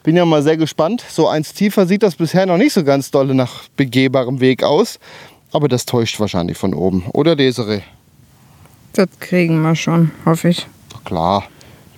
Bin 0.03 0.15
ja 0.15 0.27
mal 0.27 0.43
sehr 0.43 0.59
gespannt. 0.59 1.03
So 1.09 1.27
eins 1.27 1.55
tiefer 1.55 1.87
sieht 1.87 2.03
das 2.03 2.17
bisher 2.17 2.45
noch 2.45 2.59
nicht 2.59 2.75
so 2.75 2.85
ganz 2.85 3.11
dolle 3.11 3.35
nach 3.35 3.63
begehbarem 3.77 4.41
Weg 4.41 4.63
aus. 4.63 4.99
Aber 5.57 5.69
das 5.69 5.87
täuscht 5.87 6.21
wahrscheinlich 6.21 6.59
von 6.59 6.75
oben. 6.75 7.07
Oder 7.15 7.35
Desiree? 7.35 7.81
Das 8.93 9.09
kriegen 9.21 9.63
wir 9.63 9.75
schon, 9.75 10.11
hoffe 10.27 10.51
ich. 10.51 10.67
Klar, 11.07 11.45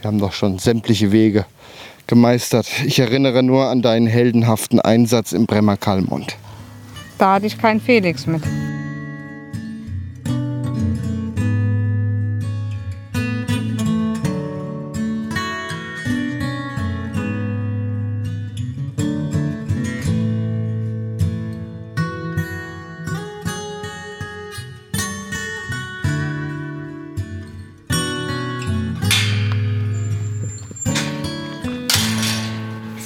wir 0.01 0.07
haben 0.07 0.21
doch 0.21 0.33
schon 0.33 0.61
sämtliche 0.61 1.11
Wege 1.11 1.45
gemeistert. 2.07 2.69
Ich 2.85 3.01
erinnere 3.01 3.43
nur 3.43 3.67
an 3.67 3.83
deinen 3.83 4.07
heldenhaften 4.07 4.79
Einsatz 4.79 5.33
im 5.33 5.47
Bremer 5.47 5.77
Kalmund. 5.77 6.37
Da 7.19 7.35
hatte 7.35 7.47
ich 7.47 7.59
keinen 7.59 7.81
Felix 7.81 8.29
mit. 8.29 8.45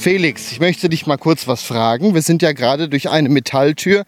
Felix, 0.02 0.50
ich 0.50 0.58
möchte 0.58 0.88
dich 0.88 1.06
mal 1.06 1.16
kurz 1.16 1.46
was 1.46 1.62
fragen. 1.62 2.12
Wir 2.12 2.22
sind 2.22 2.42
ja 2.42 2.50
gerade 2.52 2.88
durch 2.88 3.08
eine 3.08 3.28
Metalltür 3.28 4.02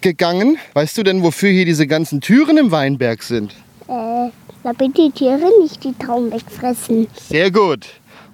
gegangen. 0.00 0.56
Weißt 0.72 0.96
du 0.96 1.02
denn, 1.02 1.22
wofür 1.22 1.50
hier 1.50 1.66
diese 1.66 1.86
ganzen 1.86 2.22
Türen 2.22 2.56
im 2.56 2.70
Weinberg 2.70 3.22
sind? 3.22 3.54
Äh, 3.86 4.30
damit 4.62 4.96
die 4.96 5.10
Tiere 5.10 5.50
nicht 5.60 5.84
die 5.84 5.92
Trauben 5.98 6.32
wegfressen. 6.32 7.06
Sehr 7.28 7.50
gut. 7.50 7.86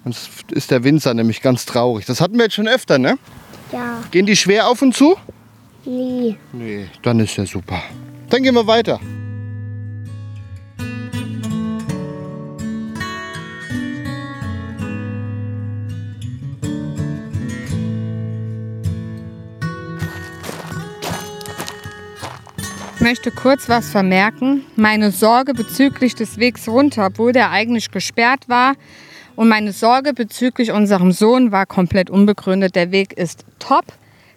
Sonst 0.05 0.29
ist 0.51 0.71
der 0.71 0.85
Winzer 0.85 1.13
nämlich 1.13 1.41
ganz 1.41 1.65
traurig. 1.65 2.05
Das 2.05 2.21
hatten 2.21 2.37
wir 2.37 2.45
jetzt 2.45 2.55
schon 2.55 2.69
öfter, 2.69 2.97
ne? 2.97 3.17
Ja, 3.73 4.01
Gehen 4.11 4.25
die 4.25 4.37
schwer 4.37 4.69
auf 4.69 4.81
und 4.81 4.95
zu? 4.95 5.17
nee. 5.83 6.37
Nee, 6.53 6.85
dann 7.01 7.19
ist 7.19 7.35
ja 7.35 7.45
super. 7.45 7.83
Dann 8.29 8.43
gehen 8.43 8.55
wir 8.55 8.65
weiter. 8.65 8.97
Möchte 23.01 23.31
kurz 23.31 23.67
was 23.67 23.89
vermerken. 23.89 24.63
Meine 24.75 25.11
Sorge 25.11 25.53
bezüglich 25.53 26.15
des 26.15 26.37
Wegs 26.37 26.67
runter, 26.67 27.07
obwohl 27.07 27.31
der 27.33 27.49
eigentlich 27.49 27.91
gesperrt 27.91 28.47
war, 28.47 28.75
und 29.35 29.47
meine 29.47 29.71
Sorge 29.71 30.13
bezüglich 30.13 30.71
unserem 30.71 31.11
Sohn 31.11 31.51
war 31.51 31.65
komplett 31.65 32.09
unbegründet. 32.09 32.75
Der 32.75 32.91
Weg 32.91 33.13
ist 33.13 33.45
top. 33.59 33.85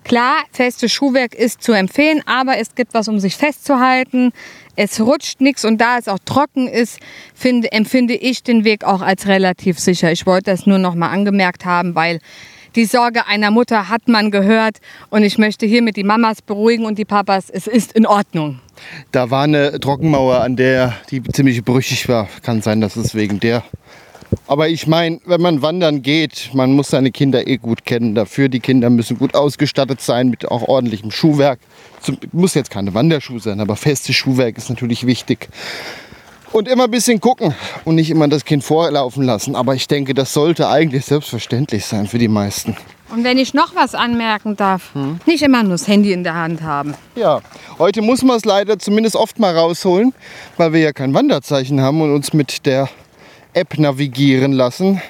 Klar, 0.04 0.36
festes 0.52 0.92
Schuhwerk 0.92 1.34
ist 1.34 1.62
zu 1.62 1.72
empfehlen, 1.72 2.22
aber 2.26 2.58
es 2.58 2.74
gibt 2.74 2.94
was, 2.94 3.08
um 3.08 3.20
sich 3.20 3.36
festzuhalten. 3.36 4.32
Es 4.76 5.00
rutscht 5.00 5.40
nichts 5.40 5.64
und 5.64 5.80
da 5.80 5.98
es 5.98 6.08
auch 6.08 6.18
trocken 6.24 6.68
ist, 6.68 7.00
finde, 7.34 7.72
empfinde 7.72 8.14
ich 8.14 8.42
den 8.42 8.64
Weg 8.64 8.84
auch 8.84 9.02
als 9.02 9.26
relativ 9.26 9.78
sicher. 9.78 10.12
Ich 10.12 10.26
wollte 10.26 10.50
das 10.50 10.66
nur 10.66 10.78
noch 10.78 10.94
mal 10.94 11.10
angemerkt 11.10 11.64
haben, 11.64 11.94
weil 11.94 12.20
die 12.76 12.84
Sorge 12.84 13.26
einer 13.26 13.50
Mutter 13.50 13.88
hat 13.88 14.08
man 14.08 14.30
gehört 14.30 14.78
und 15.10 15.22
ich 15.22 15.38
möchte 15.38 15.66
hiermit 15.66 15.96
die 15.96 16.04
Mamas 16.04 16.42
beruhigen 16.42 16.86
und 16.86 16.98
die 16.98 17.04
Papas. 17.04 17.50
Es 17.50 17.66
ist 17.66 17.92
in 17.92 18.06
Ordnung. 18.06 18.60
Da 19.12 19.30
war 19.30 19.44
eine 19.44 19.78
Trockenmauer, 19.78 20.40
an 20.40 20.56
der 20.56 20.94
die 21.10 21.22
ziemlich 21.22 21.64
brüchig 21.64 22.08
war. 22.08 22.28
Kann 22.42 22.62
sein, 22.62 22.80
dass 22.80 22.96
es 22.96 23.14
wegen 23.14 23.40
der. 23.40 23.62
Aber 24.46 24.68
ich 24.68 24.86
meine, 24.86 25.20
wenn 25.26 25.40
man 25.40 25.62
wandern 25.62 26.02
geht, 26.02 26.50
man 26.54 26.72
muss 26.72 26.90
seine 26.90 27.10
Kinder 27.10 27.46
eh 27.46 27.56
gut 27.56 27.84
kennen 27.84 28.14
dafür. 28.14 28.48
Die 28.48 28.60
Kinder 28.60 28.90
müssen 28.90 29.18
gut 29.18 29.34
ausgestattet 29.34 30.00
sein 30.00 30.28
mit 30.28 30.50
auch 30.50 30.62
ordentlichem 30.62 31.10
Schuhwerk. 31.10 31.60
Zum, 32.00 32.18
muss 32.32 32.54
jetzt 32.54 32.70
keine 32.70 32.94
Wanderschuhe 32.94 33.40
sein, 33.40 33.60
aber 33.60 33.76
festes 33.76 34.16
Schuhwerk 34.16 34.58
ist 34.58 34.68
natürlich 34.68 35.06
wichtig. 35.06 35.48
Und 36.54 36.68
immer 36.68 36.84
ein 36.84 36.90
bisschen 36.92 37.20
gucken 37.20 37.52
und 37.84 37.96
nicht 37.96 38.10
immer 38.10 38.28
das 38.28 38.44
Kind 38.44 38.62
vorlaufen 38.62 39.24
lassen. 39.24 39.56
Aber 39.56 39.74
ich 39.74 39.88
denke, 39.88 40.14
das 40.14 40.32
sollte 40.32 40.68
eigentlich 40.68 41.04
selbstverständlich 41.04 41.84
sein 41.84 42.06
für 42.06 42.18
die 42.18 42.28
meisten. 42.28 42.76
Und 43.10 43.24
wenn 43.24 43.38
ich 43.38 43.54
noch 43.54 43.74
was 43.74 43.96
anmerken 43.96 44.54
darf, 44.54 44.92
nicht 45.26 45.42
immer 45.42 45.64
nur 45.64 45.72
das 45.72 45.88
Handy 45.88 46.12
in 46.12 46.22
der 46.22 46.34
Hand 46.34 46.62
haben. 46.62 46.94
Ja, 47.16 47.40
heute 47.80 48.02
muss 48.02 48.22
man 48.22 48.36
es 48.36 48.44
leider 48.44 48.78
zumindest 48.78 49.16
oft 49.16 49.40
mal 49.40 49.52
rausholen, 49.52 50.14
weil 50.56 50.72
wir 50.72 50.78
ja 50.78 50.92
kein 50.92 51.12
Wanderzeichen 51.12 51.80
haben 51.80 52.00
und 52.00 52.14
uns 52.14 52.32
mit 52.32 52.66
der 52.66 52.88
App 53.54 53.78
navigieren 53.78 54.52
lassen, 54.52 55.00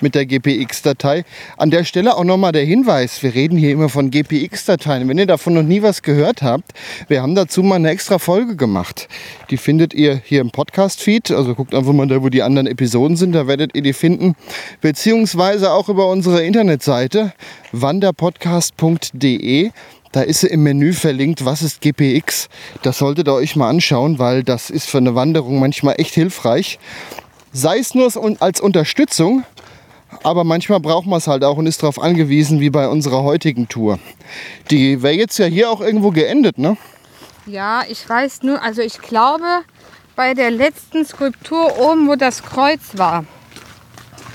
mit 0.00 0.14
der 0.14 0.26
GPX-Datei. 0.26 1.24
An 1.56 1.70
der 1.70 1.84
Stelle 1.84 2.16
auch 2.16 2.24
nochmal 2.24 2.52
der 2.52 2.64
Hinweis, 2.64 3.22
wir 3.22 3.34
reden 3.34 3.56
hier 3.56 3.70
immer 3.70 3.88
von 3.88 4.10
GPX-Dateien. 4.10 5.08
Wenn 5.08 5.18
ihr 5.18 5.26
davon 5.26 5.54
noch 5.54 5.62
nie 5.62 5.82
was 5.82 6.02
gehört 6.02 6.42
habt, 6.42 6.72
wir 7.08 7.22
haben 7.22 7.34
dazu 7.34 7.62
mal 7.62 7.76
eine 7.76 7.90
extra 7.90 8.18
Folge 8.18 8.56
gemacht. 8.56 9.08
Die 9.50 9.56
findet 9.56 9.94
ihr 9.94 10.20
hier 10.24 10.40
im 10.40 10.50
Podcast-Feed, 10.50 11.30
also 11.30 11.54
guckt 11.54 11.74
einfach 11.74 11.92
mal 11.92 12.06
da, 12.06 12.22
wo 12.22 12.28
die 12.28 12.42
anderen 12.42 12.66
Episoden 12.66 13.16
sind, 13.16 13.32
da 13.32 13.46
werdet 13.46 13.74
ihr 13.74 13.82
die 13.82 13.92
finden. 13.92 14.34
Beziehungsweise 14.80 15.72
auch 15.72 15.88
über 15.88 16.08
unsere 16.08 16.42
Internetseite 16.42 17.32
wanderpodcast.de. 17.72 19.70
Da 20.12 20.22
ist 20.22 20.40
sie 20.40 20.48
im 20.48 20.64
Menü 20.64 20.92
verlinkt, 20.92 21.44
was 21.44 21.62
ist 21.62 21.80
GPX. 21.82 22.48
Das 22.82 22.98
solltet 22.98 23.28
ihr 23.28 23.34
euch 23.34 23.54
mal 23.54 23.68
anschauen, 23.68 24.18
weil 24.18 24.42
das 24.42 24.68
ist 24.68 24.88
für 24.88 24.98
eine 24.98 25.14
Wanderung 25.14 25.60
manchmal 25.60 25.94
echt 25.98 26.14
hilfreich. 26.14 26.80
Sei 27.52 27.78
es 27.78 27.94
nur 27.94 28.10
als 28.40 28.60
Unterstützung, 28.60 29.44
aber 30.22 30.44
manchmal 30.44 30.80
braucht 30.80 31.06
man 31.06 31.18
es 31.18 31.26
halt 31.26 31.42
auch 31.44 31.56
und 31.56 31.66
ist 31.66 31.82
darauf 31.82 32.00
angewiesen, 32.00 32.60
wie 32.60 32.70
bei 32.70 32.88
unserer 32.88 33.22
heutigen 33.22 33.68
Tour. 33.68 33.98
Die 34.70 35.02
wäre 35.02 35.14
jetzt 35.14 35.38
ja 35.38 35.46
hier 35.46 35.70
auch 35.70 35.80
irgendwo 35.80 36.10
geendet, 36.10 36.58
ne? 36.58 36.76
Ja, 37.46 37.82
ich 37.88 38.08
weiß 38.08 38.42
nur, 38.42 38.62
also 38.62 38.82
ich 38.82 39.00
glaube, 39.00 39.62
bei 40.14 40.34
der 40.34 40.50
letzten 40.50 41.04
Skulptur 41.04 41.78
oben, 41.78 42.06
wo 42.08 42.14
das 42.14 42.42
Kreuz 42.42 42.80
war. 42.94 43.24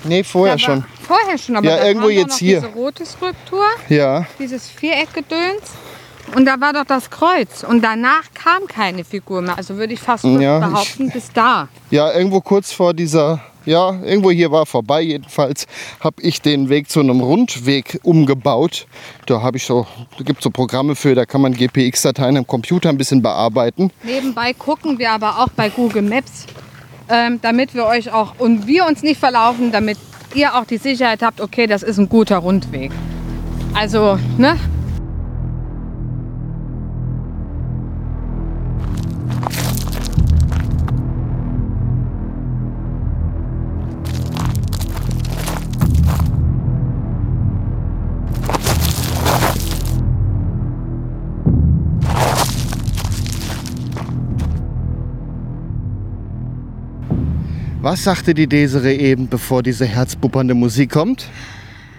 Nee, 0.04 0.24
vorher 0.24 0.58
schon. 0.60 0.84
Vorher 1.08 1.38
schon, 1.38 1.56
aber 1.56 1.68
Ja, 1.68 1.78
da 1.78 1.86
irgendwo 1.86 2.10
jetzt 2.10 2.38
hier. 2.38 2.60
diese 2.62 2.74
rote 2.74 3.06
Skulptur, 3.06 3.64
Ja, 3.90 4.26
dieses 4.40 4.68
Viereckgedöns. 4.70 5.62
Und 6.34 6.46
da 6.46 6.60
war 6.60 6.74
doch 6.74 6.86
das 6.86 7.10
Kreuz. 7.10 7.64
Und 7.64 7.84
danach 7.84 8.24
kam 8.34 8.68
keine 8.68 9.04
Figur 9.04 9.42
mehr. 9.42 9.58
Also 9.58 9.78
würde 9.78 9.94
ich 9.94 10.00
fast 10.00 10.24
Ja, 10.24 10.60
ich- 10.60 10.66
behaupten, 10.66 11.12
bis 11.12 11.32
da. 11.34 11.68
ja, 11.92 12.12
irgendwo 12.14 12.42
kurz 12.42 12.72
vor 12.72 12.94
dieser, 12.94 13.42
ja, 13.66 13.92
irgendwo 14.04 14.32
hier 14.32 14.52
war 14.52 14.66
vorbei. 14.66 15.02
Jedenfalls 15.02 15.68
habe 16.00 16.22
ich 16.22 16.42
den 16.42 16.68
Weg 16.70 16.90
zu 16.90 17.00
einem 17.00 17.22
Rundweg 17.22 18.00
umgebaut. 18.04 18.88
Da 19.28 19.42
habe 19.42 19.58
ich 19.58 19.66
so, 19.66 19.86
da 20.18 20.24
gibt 20.24 20.42
so 20.42 20.50
Programme 20.50 20.96
für, 20.96 21.16
da 21.16 21.26
kann 21.26 21.42
man 21.42 21.54
GPX-Dateien 21.54 22.38
am 22.38 22.48
Computer 22.48 22.90
ein 22.90 22.98
bisschen 22.98 23.22
bearbeiten. 23.22 23.92
Nebenbei 24.04 24.54
gucken 24.54 24.98
wir 25.00 25.12
aber 25.12 25.40
auch 25.40 25.50
bei 25.50 25.70
Google 25.70 26.02
Maps, 26.02 26.48
ähm, 27.08 27.40
damit 27.42 27.74
wir 27.76 27.86
euch 27.86 28.12
auch 28.12 28.34
und 28.40 28.66
wir 28.68 28.86
uns 28.88 29.04
nicht 29.04 29.20
verlaufen, 29.20 29.72
damit 29.72 29.98
ihr 30.34 30.56
auch 30.56 30.66
die 30.66 30.78
Sicherheit 30.78 31.22
habt, 31.22 31.40
okay, 31.40 31.66
das 31.68 31.82
ist 31.84 31.98
ein 31.98 32.10
guter 32.10 32.38
Rundweg. 32.40 32.92
Also, 33.74 34.18
ne? 34.38 34.58
Was 57.86 58.04
sagte 58.04 58.34
die 58.34 58.48
Desiree 58.48 58.96
eben, 58.96 59.28
bevor 59.28 59.62
diese 59.62 59.86
herzpuppernde 59.86 60.56
Musik 60.56 60.90
kommt? 60.90 61.28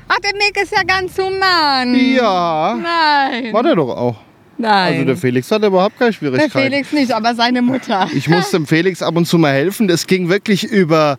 Ach, 0.09 0.19
der 0.19 0.33
Mick 0.33 0.61
ist 0.61 0.73
ja 0.73 0.83
ganz 0.83 1.17
human. 1.17 1.95
Ja, 1.95 2.77
Nein. 2.77 3.53
war 3.53 3.63
der 3.63 3.77
doch 3.77 3.91
auch. 3.91 4.17
Nein. 4.59 4.95
Also 4.95 5.05
der 5.05 5.17
Felix 5.17 5.49
hatte 5.49 5.69
überhaupt 5.69 5.97
keine 5.97 6.11
der 6.11 6.17
Schwierigkeiten. 6.19 6.51
Felix 6.51 6.91
nicht, 6.91 7.13
aber 7.13 7.37
seine 7.37 7.63
Mutter. 7.63 8.11
Ich 8.13 8.29
musste 8.29 8.57
dem 8.57 8.67
Felix 8.67 9.01
ab 9.01 9.15
und 9.15 9.27
zu 9.27 9.39
mal 9.39 9.53
helfen. 9.53 9.89
Es 9.89 10.09
ging 10.09 10.29
wirklich 10.29 10.65
über 10.65 11.19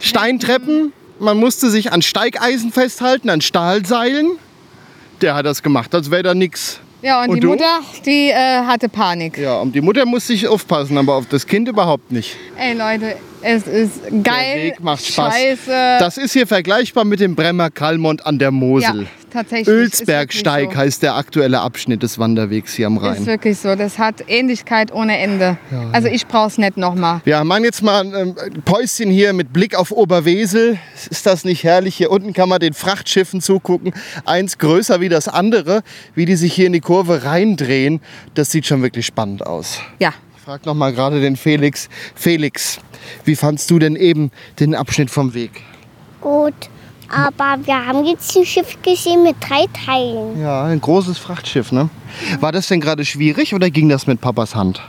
Steintreppen. 0.00 0.92
Man 1.20 1.38
musste 1.38 1.70
sich 1.70 1.92
an 1.92 2.02
Steigeisen 2.02 2.72
festhalten, 2.72 3.30
an 3.30 3.42
Stahlseilen. 3.42 4.32
Der 5.20 5.36
hat 5.36 5.46
das 5.46 5.62
gemacht, 5.62 5.94
als 5.94 6.10
wäre 6.10 6.24
da 6.24 6.34
nichts. 6.34 6.80
Ja, 7.04 7.22
und, 7.22 7.28
Und 7.28 7.36
die 7.36 7.40
du? 7.42 7.48
Mutter, 7.48 7.80
die 8.06 8.30
äh, 8.30 8.34
hatte 8.64 8.88
Panik. 8.88 9.36
Ja, 9.36 9.58
und 9.60 9.74
die 9.74 9.82
Mutter 9.82 10.06
muss 10.06 10.26
sich 10.26 10.48
aufpassen, 10.48 10.96
aber 10.96 11.16
auf 11.16 11.26
das 11.28 11.46
Kind 11.46 11.68
überhaupt 11.68 12.10
nicht. 12.10 12.34
Ey 12.56 12.72
Leute, 12.72 13.16
es 13.42 13.66
ist 13.66 14.00
geil. 14.22 14.54
Der 14.54 14.64
Weg 14.64 14.80
macht 14.82 15.04
Spaß. 15.04 15.34
Scheiße. 15.34 15.96
Das 15.98 16.16
ist 16.16 16.32
hier 16.32 16.46
vergleichbar 16.46 17.04
mit 17.04 17.20
dem 17.20 17.34
Bremer 17.34 17.68
Kalmont 17.68 18.24
an 18.24 18.38
der 18.38 18.50
Mosel. 18.50 19.02
ja, 19.02 19.08
tatsächlich. 19.34 19.68
ist 19.68 19.74
Ölsbergsteig 20.00 20.72
so. 20.72 20.78
heißt 20.78 21.02
der 21.02 21.16
aktuelle 21.16 21.60
Abschnitt 21.60 22.02
des 22.02 22.18
Wanderwegs 22.18 22.72
hier 22.72 22.86
am 22.86 22.96
Ist 22.96 23.02
Rhein. 23.02 23.26
wirklich 23.26 23.58
so. 23.58 23.74
Das 23.74 23.98
hat 23.98 24.24
Ähnlichkeit 24.28 24.92
ohne 24.92 25.18
Ende. 25.18 25.58
also 25.92 26.08
ich 26.08 26.26
brauch's 26.26 26.56
nicht 26.56 26.78
nochmal. 26.78 27.20
Wir 27.24 27.44
machen 27.44 27.64
jetzt 27.64 27.82
mal 27.82 28.06
ähm, 28.06 28.34
ein 28.42 28.62
Päuschen 28.62 29.10
hier 29.10 29.34
mit 29.34 29.52
Blick 29.52 29.74
auf 29.74 29.90
Oberwesel. 29.90 30.78
Ist 31.10 31.26
das 31.26 31.44
nicht 31.44 31.64
herrlich? 31.64 31.96
Hier 31.96 32.10
unten 32.10 32.32
kann 32.32 32.48
man 32.48 32.60
den 32.60 32.72
Frachtschiffen 32.72 33.42
zugucken. 33.42 33.92
Eins 34.24 34.56
größer 34.56 35.00
wie 35.00 35.10
das 35.10 35.28
andere, 35.28 35.82
wie 36.14 36.24
die 36.24 36.36
sich 36.36 36.54
hier 36.54 36.66
in 36.66 36.72
die 36.72 36.80
Kurve 36.80 37.24
reindrehen. 37.24 38.00
Das 38.34 38.50
sieht 38.50 38.64
schon 38.66 38.82
wirklich 38.82 39.04
spannend 39.04 39.44
aus. 39.46 39.80
Ja. 39.98 40.14
Ich 40.36 40.42
frage 40.44 40.62
noch 40.66 40.74
mal 40.74 40.92
gerade 40.92 41.20
den 41.20 41.36
Felix. 41.36 41.88
Felix, 42.14 42.78
wie 43.24 43.34
fandst 43.34 43.70
du 43.70 43.78
denn 43.78 43.96
eben 43.96 44.30
den 44.60 44.74
Abschnitt 44.74 45.10
vom 45.10 45.34
Weg? 45.34 45.62
Gut. 46.20 46.52
Aber 47.14 47.64
wir 47.64 47.86
haben 47.86 48.04
jetzt 48.04 48.36
ein 48.36 48.44
Schiff 48.44 48.76
gesehen 48.82 49.22
mit 49.22 49.36
drei 49.40 49.66
Teilen. 49.72 50.40
Ja, 50.40 50.64
ein 50.64 50.80
großes 50.80 51.16
Frachtschiff, 51.18 51.70
ne? 51.70 51.88
War 52.40 52.50
das 52.50 52.66
denn 52.66 52.80
gerade 52.80 53.04
schwierig 53.04 53.54
oder 53.54 53.70
ging 53.70 53.88
das 53.88 54.06
mit 54.06 54.20
Papas 54.20 54.54
Hand? 54.54 54.82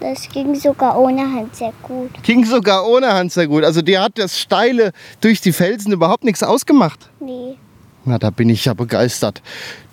Das 0.00 0.28
ging 0.28 0.54
sogar 0.56 0.98
ohne 0.98 1.22
Hand 1.22 1.54
sehr 1.54 1.72
gut. 1.82 2.10
Ging 2.24 2.44
sogar 2.44 2.86
ohne 2.86 3.12
Hand 3.12 3.32
sehr 3.32 3.46
gut. 3.46 3.64
Also 3.64 3.82
dir 3.82 4.02
hat 4.02 4.18
das 4.18 4.38
Steile 4.38 4.92
durch 5.20 5.40
die 5.40 5.52
Felsen 5.52 5.92
überhaupt 5.92 6.24
nichts 6.24 6.42
ausgemacht. 6.42 7.08
Nee. 7.20 7.56
Na, 8.04 8.18
da 8.18 8.30
bin 8.30 8.50
ich 8.50 8.64
ja 8.64 8.74
begeistert. 8.74 9.40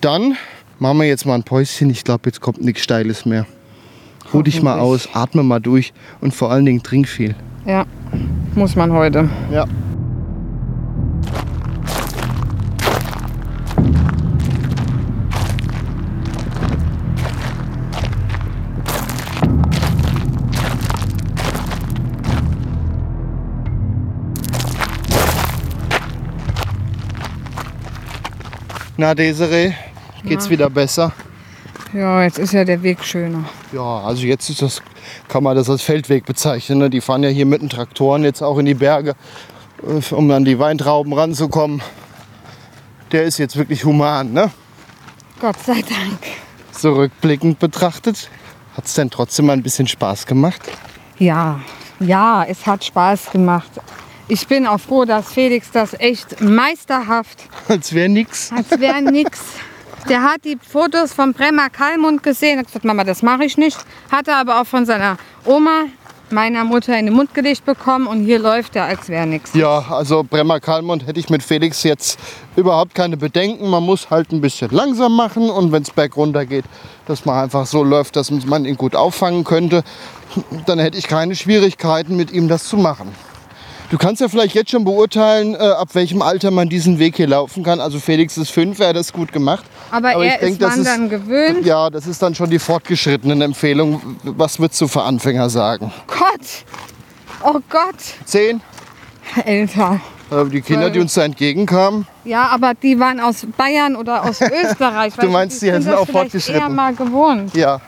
Dann 0.00 0.36
machen 0.80 0.98
wir 0.98 1.06
jetzt 1.06 1.24
mal 1.24 1.34
ein 1.34 1.44
Päuschen. 1.44 1.90
Ich 1.90 2.02
glaube, 2.02 2.22
jetzt 2.26 2.40
kommt 2.40 2.60
nichts 2.60 2.82
Steiles 2.82 3.24
mehr. 3.24 3.46
Ruh 4.34 4.42
dich 4.42 4.62
mal 4.62 4.80
aus, 4.80 5.08
atme 5.12 5.42
mal 5.42 5.60
durch 5.60 5.92
und 6.20 6.34
vor 6.34 6.50
allen 6.50 6.66
Dingen 6.66 6.82
trink 6.82 7.06
viel. 7.06 7.34
Ja. 7.66 7.86
Muss 8.54 8.76
man 8.76 8.92
heute. 8.92 9.28
Ja. 9.50 9.66
Na, 28.96 29.14
Desiree, 29.14 29.72
geht's 30.24 30.50
wieder 30.50 30.68
besser? 30.68 31.12
Ja, 31.94 32.22
jetzt 32.22 32.38
ist 32.38 32.52
ja 32.52 32.64
der 32.64 32.82
Weg 32.82 33.02
schöner. 33.02 33.44
Ja, 33.72 34.00
also 34.00 34.26
jetzt 34.26 34.50
ist 34.50 34.60
das, 34.60 34.82
kann 35.28 35.42
man 35.42 35.56
das 35.56 35.70
als 35.70 35.82
Feldweg 35.82 36.26
bezeichnen. 36.26 36.78
Ne? 36.78 36.90
Die 36.90 37.00
fahren 37.00 37.22
ja 37.22 37.30
hier 37.30 37.46
mit 37.46 37.62
den 37.62 37.70
Traktoren 37.70 38.22
jetzt 38.22 38.42
auch 38.42 38.58
in 38.58 38.66
die 38.66 38.74
Berge, 38.74 39.14
äh, 39.82 40.14
um 40.14 40.30
an 40.30 40.44
die 40.44 40.58
Weintrauben 40.58 41.12
ranzukommen. 41.14 41.82
Der 43.12 43.24
ist 43.24 43.38
jetzt 43.38 43.56
wirklich 43.56 43.84
human, 43.84 44.32
ne? 44.32 44.50
Gott 45.40 45.58
sei 45.64 45.82
Dank. 45.82 46.18
So 46.70 46.92
rückblickend 46.94 47.58
betrachtet, 47.58 48.28
hat 48.76 48.86
es 48.86 48.94
denn 48.94 49.10
trotzdem 49.10 49.46
mal 49.46 49.54
ein 49.54 49.62
bisschen 49.62 49.86
Spaß 49.86 50.26
gemacht? 50.26 50.60
Ja, 51.18 51.60
ja, 52.00 52.44
es 52.44 52.66
hat 52.66 52.84
Spaß 52.84 53.30
gemacht. 53.32 53.70
Ich 54.32 54.46
bin 54.48 54.66
auch 54.66 54.78
froh, 54.80 55.04
dass 55.04 55.30
Felix 55.30 55.70
das 55.72 55.92
echt 56.00 56.40
meisterhaft, 56.40 57.42
Als 57.68 57.92
wäre 57.92 58.08
nix. 58.08 58.50
als 58.50 58.80
wäre 58.80 59.02
nix. 59.02 59.40
Der 60.08 60.22
hat 60.22 60.46
die 60.46 60.56
Fotos 60.56 61.12
vom 61.12 61.34
Bremer 61.34 61.68
Kalmund 61.68 62.22
gesehen. 62.22 62.58
Hat 62.58 62.64
gesagt, 62.66 62.86
Mama, 62.86 63.04
das 63.04 63.20
mache 63.20 63.44
ich 63.44 63.58
nicht. 63.58 63.76
Hat 64.10 64.28
er 64.28 64.38
aber 64.38 64.62
auch 64.62 64.64
von 64.66 64.86
seiner 64.86 65.18
Oma, 65.44 65.82
meiner 66.30 66.64
Mutter, 66.64 66.98
in 66.98 67.04
den 67.04 67.14
Mund 67.14 67.34
gelegt 67.34 67.66
bekommen. 67.66 68.06
Und 68.06 68.24
hier 68.24 68.38
läuft 68.38 68.74
er, 68.74 68.84
als 68.86 69.10
wäre 69.10 69.26
nix. 69.26 69.52
Ja, 69.52 69.80
also 69.90 70.22
Bremer 70.24 70.60
Kalmund 70.60 71.06
hätte 71.06 71.20
ich 71.20 71.28
mit 71.28 71.42
Felix 71.42 71.82
jetzt 71.82 72.18
überhaupt 72.56 72.94
keine 72.94 73.18
Bedenken. 73.18 73.68
Man 73.68 73.82
muss 73.82 74.08
halt 74.08 74.32
ein 74.32 74.40
bisschen 74.40 74.70
langsam 74.70 75.14
machen 75.14 75.50
und 75.50 75.72
wenn 75.72 75.82
es 75.82 75.90
bergunter 75.90 76.46
geht, 76.46 76.64
dass 77.06 77.26
man 77.26 77.38
einfach 77.44 77.66
so 77.66 77.84
läuft, 77.84 78.16
dass 78.16 78.30
man 78.30 78.64
ihn 78.64 78.78
gut 78.78 78.96
auffangen 78.96 79.44
könnte, 79.44 79.84
dann 80.64 80.78
hätte 80.78 80.96
ich 80.96 81.06
keine 81.06 81.36
Schwierigkeiten 81.36 82.16
mit 82.16 82.32
ihm 82.32 82.48
das 82.48 82.64
zu 82.64 82.78
machen. 82.78 83.14
Du 83.92 83.98
kannst 83.98 84.22
ja 84.22 84.28
vielleicht 84.28 84.54
jetzt 84.54 84.70
schon 84.70 84.84
beurteilen, 84.84 85.54
äh, 85.54 85.58
ab 85.58 85.90
welchem 85.92 86.22
Alter 86.22 86.50
man 86.50 86.70
diesen 86.70 86.98
Weg 86.98 87.14
hier 87.16 87.26
laufen 87.26 87.62
kann. 87.62 87.78
Also 87.78 88.00
Felix 88.00 88.38
ist 88.38 88.50
fünf, 88.50 88.80
er 88.80 88.88
hat 88.88 88.96
das 88.96 89.12
gut 89.12 89.30
gemacht. 89.32 89.66
Aber, 89.90 90.12
ich 90.24 90.30
er 90.30 90.38
denk, 90.38 90.52
ist 90.52 90.62
das 90.62 90.78
Wandern 90.78 91.10
gewöhnt. 91.10 91.66
Ja, 91.66 91.90
das 91.90 92.06
ist 92.06 92.22
dann 92.22 92.34
schon 92.34 92.48
die 92.48 92.58
fortgeschrittenen 92.58 93.42
Empfehlung. 93.42 94.16
Was 94.22 94.58
würdest 94.58 94.80
du 94.80 94.88
für 94.88 95.02
Anfänger 95.02 95.50
sagen? 95.50 95.92
Gott! 96.06 96.40
Oh 97.44 97.60
Gott! 97.68 97.96
Zehn? 98.24 98.62
Älter. 99.44 100.00
Äh, 100.30 100.46
Die 100.46 100.62
Kinder, 100.62 100.88
die 100.88 100.98
uns 100.98 101.12
da 101.12 101.24
entgegenkamen, 101.24 102.06
Ja, 102.24 102.46
aber 102.46 102.72
die 102.72 102.98
waren 102.98 103.20
aus 103.20 103.46
Bayern 103.58 103.94
oder 103.96 104.22
aus 104.24 104.40
Österreich. 104.64 105.12
Du 105.20 105.28
meinst, 105.28 105.60
die 105.60 105.66
sind 105.66 105.82
sind 105.82 105.92
auch 105.92 106.08
fortgeschritten? 106.08 106.62
eher 106.62 106.68
mal 106.70 106.94
gewohnt. 106.94 107.54
Ja, 107.54 107.78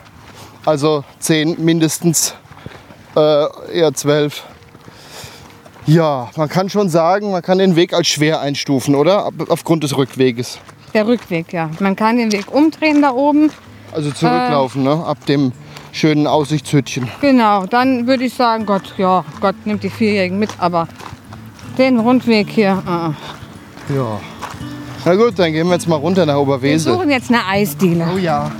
also 0.67 1.03
zehn 1.19 1.57
mindestens, 1.64 2.35
äh, 3.17 3.47
eher 3.73 3.95
zwölf. 3.95 4.43
Ja, 5.87 6.31
man 6.37 6.49
kann 6.49 6.70
schon 6.70 6.88
sagen, 6.88 7.31
man 7.31 7.42
kann 7.42 7.59
den 7.59 7.77
Weg 7.77 7.92
als 7.92 8.07
schwer 8.09 8.40
einstufen, 8.40 8.94
oder? 8.94 9.31
Aufgrund 9.49 9.85
des 9.85 9.97
Rückweges. 9.97 10.59
Der 10.94 11.07
Rückweg, 11.07 11.53
ja. 11.53 11.68
Man 11.81 11.94
kann 11.97 12.16
den 12.16 12.33
Weg 12.33 12.51
umdrehen 12.53 13.03
da 13.03 13.11
oben. 13.12 13.51
Also 13.92 14.11
zurücklaufen, 14.11 14.83
ne? 14.83 15.05
Ab 15.05 15.25
dem 15.27 15.53
schönen 15.92 16.27
Aussichtshütchen. 16.27 17.09
Genau, 17.20 17.66
dann 17.66 18.07
würde 18.07 18.25
ich 18.25 18.35
sagen, 18.35 18.64
Gott, 18.66 18.94
ja, 18.97 19.25
Gott 19.40 19.55
nimmt 19.66 19.83
die 19.83 19.90
Vierjährigen 19.90 20.38
mit, 20.38 20.51
aber 20.59 20.88
den 21.79 21.99
Rundweg 22.01 22.49
hier. 22.49 22.83
äh. 23.90 23.94
Ja. 23.94 24.20
Na 25.05 25.14
gut, 25.16 25.38
dann 25.38 25.53
gehen 25.53 25.66
wir 25.66 25.75
jetzt 25.75 25.87
mal 25.87 25.97
runter 25.97 26.25
nach 26.25 26.35
Wir 26.35 26.40
Oberwesel. 26.40 26.94
suchen 26.94 27.11
jetzt 27.11 27.29
eine 27.31 27.44
Eisdiele. 27.47 28.07
Oh 28.14 28.16
ja. 28.16 28.51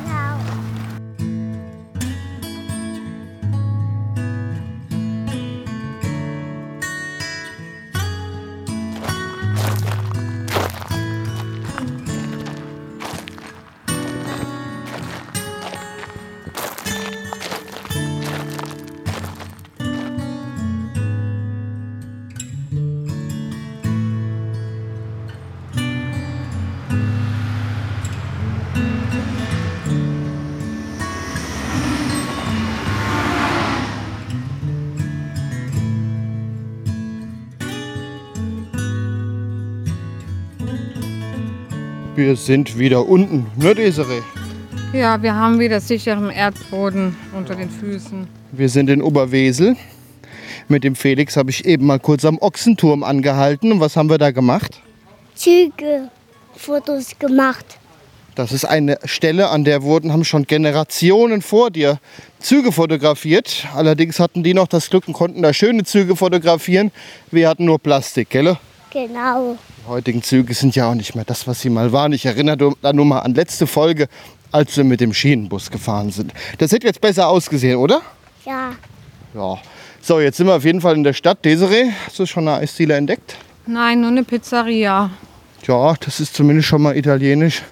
Wir 42.27 42.37
sind 42.37 42.79
wieder 42.79 43.07
unten, 43.07 43.47
ne 43.55 43.75
Desiree? 43.75 44.23
Ja, 44.95 45.23
wir 45.23 45.35
haben 45.35 45.59
wieder 45.59 45.79
sicheren 45.79 46.31
Erdboden 46.31 47.15
unter 47.37 47.55
den 47.55 47.69
Füßen. 47.69 48.27
Wir 48.51 48.71
sind 48.71 48.89
in 48.89 49.03
Oberwesel. 49.03 49.77
Mit 50.67 50.85
dem 50.85 50.97
Felix 50.97 51.37
habe 51.37 51.51
ich 51.51 51.67
eben 51.67 51.85
mal 51.85 52.01
kurz 52.01 52.25
am 52.25 52.39
Ochsenturm 52.39 53.03
angehalten. 53.03 53.73
Und 53.73 53.81
was 53.81 53.95
haben 53.99 54.09
wir 54.09 54.17
da 54.17 54.31
gemacht? 54.31 54.81
Züge, 55.35 56.09
Fotos 56.57 57.11
gemacht. 57.19 57.79
Das 58.37 58.53
ist 58.53 58.65
eine 58.65 58.99
Stelle, 59.05 59.51
an 59.51 59.65
der 59.65 59.83
wurden, 59.83 60.11
haben 60.11 60.25
schon 60.25 60.47
Generationen 60.47 61.43
vor 61.43 61.71
dir 61.71 61.99
Züge 62.41 62.73
fotografiert. 62.73 63.67
Allerdings 63.75 64.19
hatten 64.19 64.43
die 64.43 64.55
noch 64.55 64.69
das 64.69 64.89
Glück 64.89 65.07
und 65.09 65.13
konnten 65.13 65.43
da 65.43 65.53
schöne 65.53 65.85
Züge 65.85 66.17
fotografieren. 66.17 66.91
Wir 67.31 67.51
hatten 67.51 67.67
nur 67.67 67.79
Plastik, 67.79 68.31
gell? 68.31 68.57
Genau. 68.95 69.59
Die 69.83 69.89
heutigen 69.89 70.23
Züge 70.23 70.55
sind 70.55 70.77
ja 70.77 70.89
auch 70.89 70.95
nicht 70.95 71.17
mehr 71.17 71.25
das, 71.25 71.49
was 71.49 71.61
sie 71.61 71.69
mal 71.69 71.91
waren. 71.91 72.13
Ich 72.13 72.27
erinnere 72.27 72.75
da 72.81 72.93
nur 72.93 73.05
mal 73.05 73.19
an 73.19 73.35
letzte 73.35 73.67
Folge, 73.67 74.07
als 74.53 74.77
wir 74.77 74.85
mit 74.85 75.01
dem 75.01 75.13
Schienenbus 75.13 75.73
gefahren 75.73 76.13
sind. 76.13 76.33
Das 76.59 76.71
hätte 76.71 76.87
jetzt 76.87 77.01
besser 77.01 77.27
ausgesehen, 77.27 77.77
oder? 77.77 78.03
Ja. 78.47 78.71
Ja. 79.35 79.59
So, 80.01 80.21
jetzt 80.21 80.37
sind 80.37 80.47
wir 80.47 80.55
auf 80.55 80.65
jeden 80.65 80.81
Fall 80.81 80.95
in 80.95 81.03
der 81.03 81.13
Stadt. 81.13 81.45
Desiree, 81.45 81.91
hast 82.07 82.21
du 82.21 82.27
schon 82.27 82.47
eine 82.47 82.59
Eisdiele 82.59 82.95
entdeckt? 82.95 83.37
Nein, 83.67 84.01
nur 84.01 84.11
eine 84.11 84.23
Pizzeria. 84.23 85.11
Ja, 85.67 85.95
das 85.99 86.21
ist 86.21 86.35
zumindest 86.35 86.69
schon 86.69 86.83
mal 86.83 86.97
italienisch. 86.97 87.63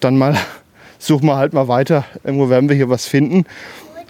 Dann 0.00 0.18
mal 0.18 0.36
suchen 0.98 1.28
wir 1.28 1.36
halt 1.36 1.54
mal 1.54 1.66
weiter. 1.66 2.04
Irgendwo 2.24 2.50
werden 2.50 2.68
wir 2.68 2.76
hier 2.76 2.90
was 2.90 3.06
finden. 3.06 3.46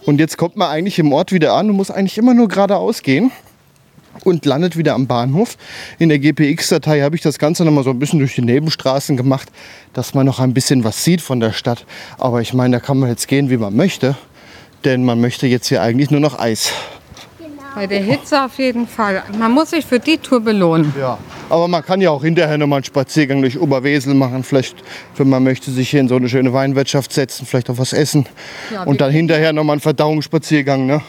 Und 0.05 0.19
jetzt 0.19 0.35
kommt 0.35 0.57
man 0.57 0.69
eigentlich 0.69 0.99
im 0.99 1.13
Ort 1.13 1.31
wieder 1.31 1.53
an. 1.53 1.67
Du 1.67 1.73
musst 1.73 1.89
eigentlich 1.91 2.17
immer 2.17 2.33
nur 2.33 2.49
geradeaus 2.49 3.01
gehen 3.01 3.31
und 4.23 4.45
landet 4.45 4.77
wieder 4.77 4.93
am 4.93 5.07
Bahnhof. 5.07 5.57
In 5.99 6.09
der 6.09 6.19
GPX-Datei 6.19 7.01
habe 7.01 7.15
ich 7.15 7.21
das 7.21 7.39
Ganze 7.39 7.65
noch 7.65 7.71
mal 7.71 7.83
so 7.83 7.89
ein 7.89 7.99
bisschen 7.99 8.19
durch 8.19 8.35
die 8.35 8.41
Nebenstraßen 8.41 9.17
gemacht, 9.17 9.49
dass 9.93 10.13
man 10.13 10.25
noch 10.25 10.39
ein 10.39 10.53
bisschen 10.53 10.83
was 10.83 11.03
sieht 11.03 11.21
von 11.21 11.39
der 11.39 11.53
Stadt. 11.53 11.85
Aber 12.17 12.41
ich 12.41 12.53
meine, 12.53 12.77
da 12.77 12.79
kann 12.79 12.99
man 12.99 13.09
jetzt 13.09 13.27
gehen, 13.27 13.49
wie 13.49 13.57
man 13.57 13.75
möchte. 13.75 14.15
Denn 14.83 15.03
man 15.05 15.21
möchte 15.21 15.47
jetzt 15.47 15.67
hier 15.67 15.81
eigentlich 15.81 16.09
nur 16.09 16.19
noch 16.19 16.39
Eis. 16.39 16.71
Bei 17.73 17.87
der 17.87 18.01
Hitze 18.01 18.43
auf 18.43 18.57
jeden 18.57 18.85
Fall. 18.85 19.23
Man 19.37 19.53
muss 19.53 19.69
sich 19.69 19.85
für 19.85 19.99
die 19.99 20.17
Tour 20.17 20.41
belohnen. 20.41 20.93
Ja, 20.99 21.17
aber 21.49 21.69
man 21.69 21.83
kann 21.83 22.01
ja 22.01 22.09
auch 22.09 22.21
hinterher 22.21 22.57
noch 22.57 22.67
mal 22.67 22.77
einen 22.77 22.83
Spaziergang 22.83 23.41
durch 23.41 23.57
Oberwesel 23.57 24.13
machen. 24.13 24.43
Vielleicht, 24.43 24.75
wenn 25.15 25.29
man 25.29 25.43
möchte, 25.43 25.71
sich 25.71 25.89
hier 25.89 26.01
in 26.01 26.09
so 26.09 26.17
eine 26.17 26.27
schöne 26.27 26.51
Weinwirtschaft 26.51 27.13
setzen, 27.13 27.45
vielleicht 27.45 27.69
auch 27.69 27.77
was 27.77 27.93
essen. 27.93 28.25
Ja, 28.73 28.83
Und 28.83 28.99
dann 28.99 29.11
hinterher 29.11 29.53
noch 29.53 29.63
mal 29.63 29.73
einen 29.73 29.81
Verdauungsspaziergang. 29.81 30.85
Ne? 30.85 31.01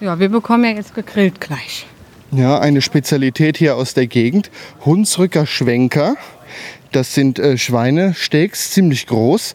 Ja, 0.00 0.18
wir 0.18 0.28
bekommen 0.28 0.64
ja 0.64 0.72
jetzt 0.72 0.94
gegrillt 0.94 1.40
gleich. 1.40 1.86
Ja, 2.34 2.58
eine 2.58 2.80
Spezialität 2.80 3.58
hier 3.58 3.76
aus 3.76 3.92
der 3.92 4.06
Gegend. 4.06 4.50
Hunsrücker 4.86 5.44
Schwenker. 5.44 6.16
Das 6.90 7.12
sind 7.12 7.38
äh, 7.38 7.58
Schweinesteaks, 7.58 8.70
ziemlich 8.70 9.06
groß, 9.06 9.54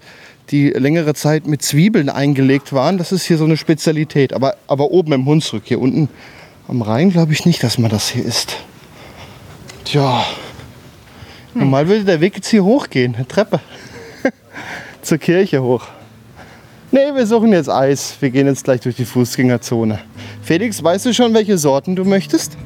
die 0.52 0.70
längere 0.70 1.16
Zeit 1.16 1.48
mit 1.48 1.64
Zwiebeln 1.64 2.08
eingelegt 2.08 2.74
waren. 2.74 3.00
Das 3.00 3.12
ist 3.12 3.26
hier 3.26 3.40
so 3.40 3.46
eine 3.46 3.58
Spezialität. 3.58 4.32
Aber, 4.32 4.58
aber 4.68 4.92
oben 4.92 5.12
im 5.14 5.26
Hunsrück, 5.26 5.64
hier 5.66 5.82
unten 5.82 6.08
am 6.68 6.84
Rhein, 6.84 7.10
glaube 7.10 7.34
ich 7.34 7.48
nicht, 7.48 7.64
dass 7.64 7.80
man 7.80 7.90
das 7.90 8.10
hier 8.10 8.24
isst. 8.24 8.58
Tja, 9.84 10.24
normal 11.56 11.88
würde 11.88 12.04
der 12.04 12.22
Weg 12.22 12.36
jetzt 12.36 12.50
hier 12.50 12.64
hochgehen, 12.64 13.16
eine 13.16 13.28
Treppe. 13.28 13.60
Zur 15.02 15.18
Kirche 15.18 15.64
hoch. 15.64 15.88
Nee, 16.92 17.14
wir 17.14 17.28
suchen 17.28 17.52
jetzt 17.52 17.70
Eis. 17.70 18.16
Wir 18.22 18.30
gehen 18.30 18.48
jetzt 18.48 18.64
gleich 18.64 18.80
durch 18.80 18.96
die 18.96 19.06
Fußgängerzone. 19.06 20.00
Felix, 20.42 20.82
weißt 20.82 21.06
du 21.06 21.14
schon, 21.14 21.34
welche 21.34 21.58
Sorten 21.58 21.96
du 21.96 22.06
möchtest? 22.06 22.58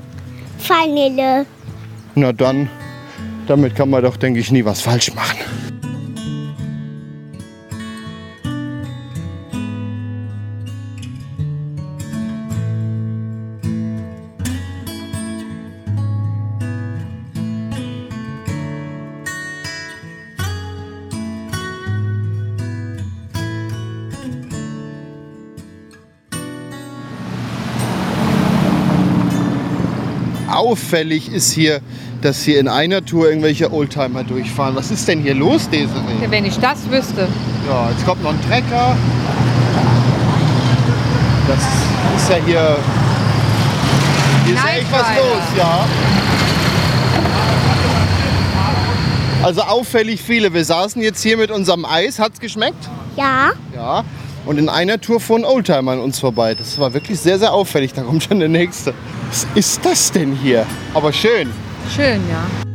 Vanille. 0.67 1.45
Na 2.13 2.31
dann, 2.31 2.69
damit 3.47 3.75
kann 3.75 3.89
man 3.89 4.03
doch, 4.03 4.17
denke 4.17 4.39
ich, 4.39 4.51
nie 4.51 4.63
was 4.63 4.81
falsch 4.81 5.13
machen. 5.15 5.39
Auffällig 30.71 31.31
ist 31.31 31.51
hier, 31.51 31.81
dass 32.21 32.43
hier 32.43 32.59
in 32.59 32.67
einer 32.67 33.03
Tour 33.03 33.27
irgendwelche 33.27 33.73
Oldtimer 33.73 34.23
durchfahren. 34.23 34.75
Was 34.75 34.89
ist 34.89 35.05
denn 35.07 35.21
hier 35.21 35.35
los, 35.35 35.69
Desiree? 35.69 36.29
Wenn 36.29 36.45
ich 36.45 36.57
das 36.59 36.89
wüsste. 36.89 37.27
Ja, 37.67 37.89
jetzt 37.89 38.05
kommt 38.05 38.23
noch 38.23 38.31
ein 38.31 38.41
Trecker. 38.47 38.95
Das 41.47 41.59
ist 42.17 42.29
ja 42.29 42.35
hier. 42.45 42.77
Hier 44.45 44.55
ist 44.55 44.63
ja 44.63 44.69
echt 44.77 44.91
was 44.91 45.07
los, 45.17 45.57
ja. 45.57 45.85
Also 49.43 49.61
auffällig 49.61 50.21
viele. 50.21 50.53
Wir 50.53 50.63
saßen 50.63 51.01
jetzt 51.01 51.21
hier 51.21 51.35
mit 51.35 51.51
unserem 51.51 51.83
Eis. 51.83 52.19
Hat's 52.19 52.39
geschmeckt? 52.39 52.89
Ja, 53.17 53.51
Ja. 53.75 54.03
Und 54.45 54.57
in 54.57 54.69
einer 54.69 54.99
Tour 54.99 55.19
fuhren 55.19 55.45
Oldtimer 55.45 55.91
an 55.91 55.99
uns 55.99 56.19
vorbei. 56.19 56.55
Das 56.55 56.79
war 56.79 56.93
wirklich 56.93 57.19
sehr, 57.19 57.37
sehr 57.37 57.53
auffällig. 57.53 57.93
Da 57.93 58.01
kommt 58.01 58.23
schon 58.23 58.39
der 58.39 58.49
nächste. 58.49 58.93
Was 59.29 59.45
ist 59.55 59.85
das 59.85 60.11
denn 60.11 60.35
hier? 60.35 60.65
Aber 60.93 61.13
schön. 61.13 61.51
Schön, 61.95 62.21
ja. 62.29 62.70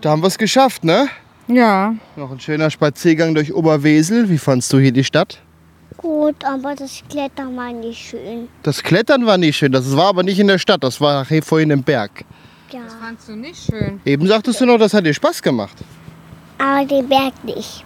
Da 0.00 0.10
haben 0.10 0.22
wir 0.22 0.28
es 0.28 0.38
geschafft, 0.38 0.84
ne? 0.84 1.08
Ja. 1.48 1.94
Noch 2.16 2.30
ein 2.30 2.40
schöner 2.40 2.70
Spaziergang 2.70 3.34
durch 3.34 3.52
Oberwesel. 3.54 4.28
Wie 4.30 4.38
fandst 4.38 4.72
du 4.72 4.78
hier 4.78 4.92
die 4.92 5.04
Stadt? 5.04 5.38
gut, 5.96 6.44
aber 6.46 6.74
das 6.74 7.02
Klettern 7.10 7.54
war 7.58 7.70
nicht 7.74 7.98
schön. 7.98 8.48
Das 8.62 8.82
Klettern 8.82 9.26
war 9.26 9.36
nicht 9.36 9.58
schön. 9.58 9.70
Das 9.70 9.94
war 9.96 10.06
aber 10.06 10.22
nicht 10.22 10.38
in 10.38 10.46
der 10.46 10.56
Stadt. 10.58 10.82
Das 10.82 10.98
war 10.98 11.26
hier 11.26 11.42
vorhin 11.42 11.70
im 11.70 11.82
Berg. 11.82 12.24
Ja, 12.70 12.80
Fandst 13.02 13.28
du 13.28 13.36
nicht 13.36 13.62
schön? 13.62 14.00
Eben 14.06 14.26
sagtest 14.26 14.60
du 14.62 14.64
noch, 14.66 14.78
das 14.78 14.94
hat 14.94 15.04
dir 15.04 15.12
Spaß 15.12 15.42
gemacht. 15.42 15.76
aber 16.56 16.86
den 16.86 17.06
Berg 17.06 17.34
nicht. 17.44 17.84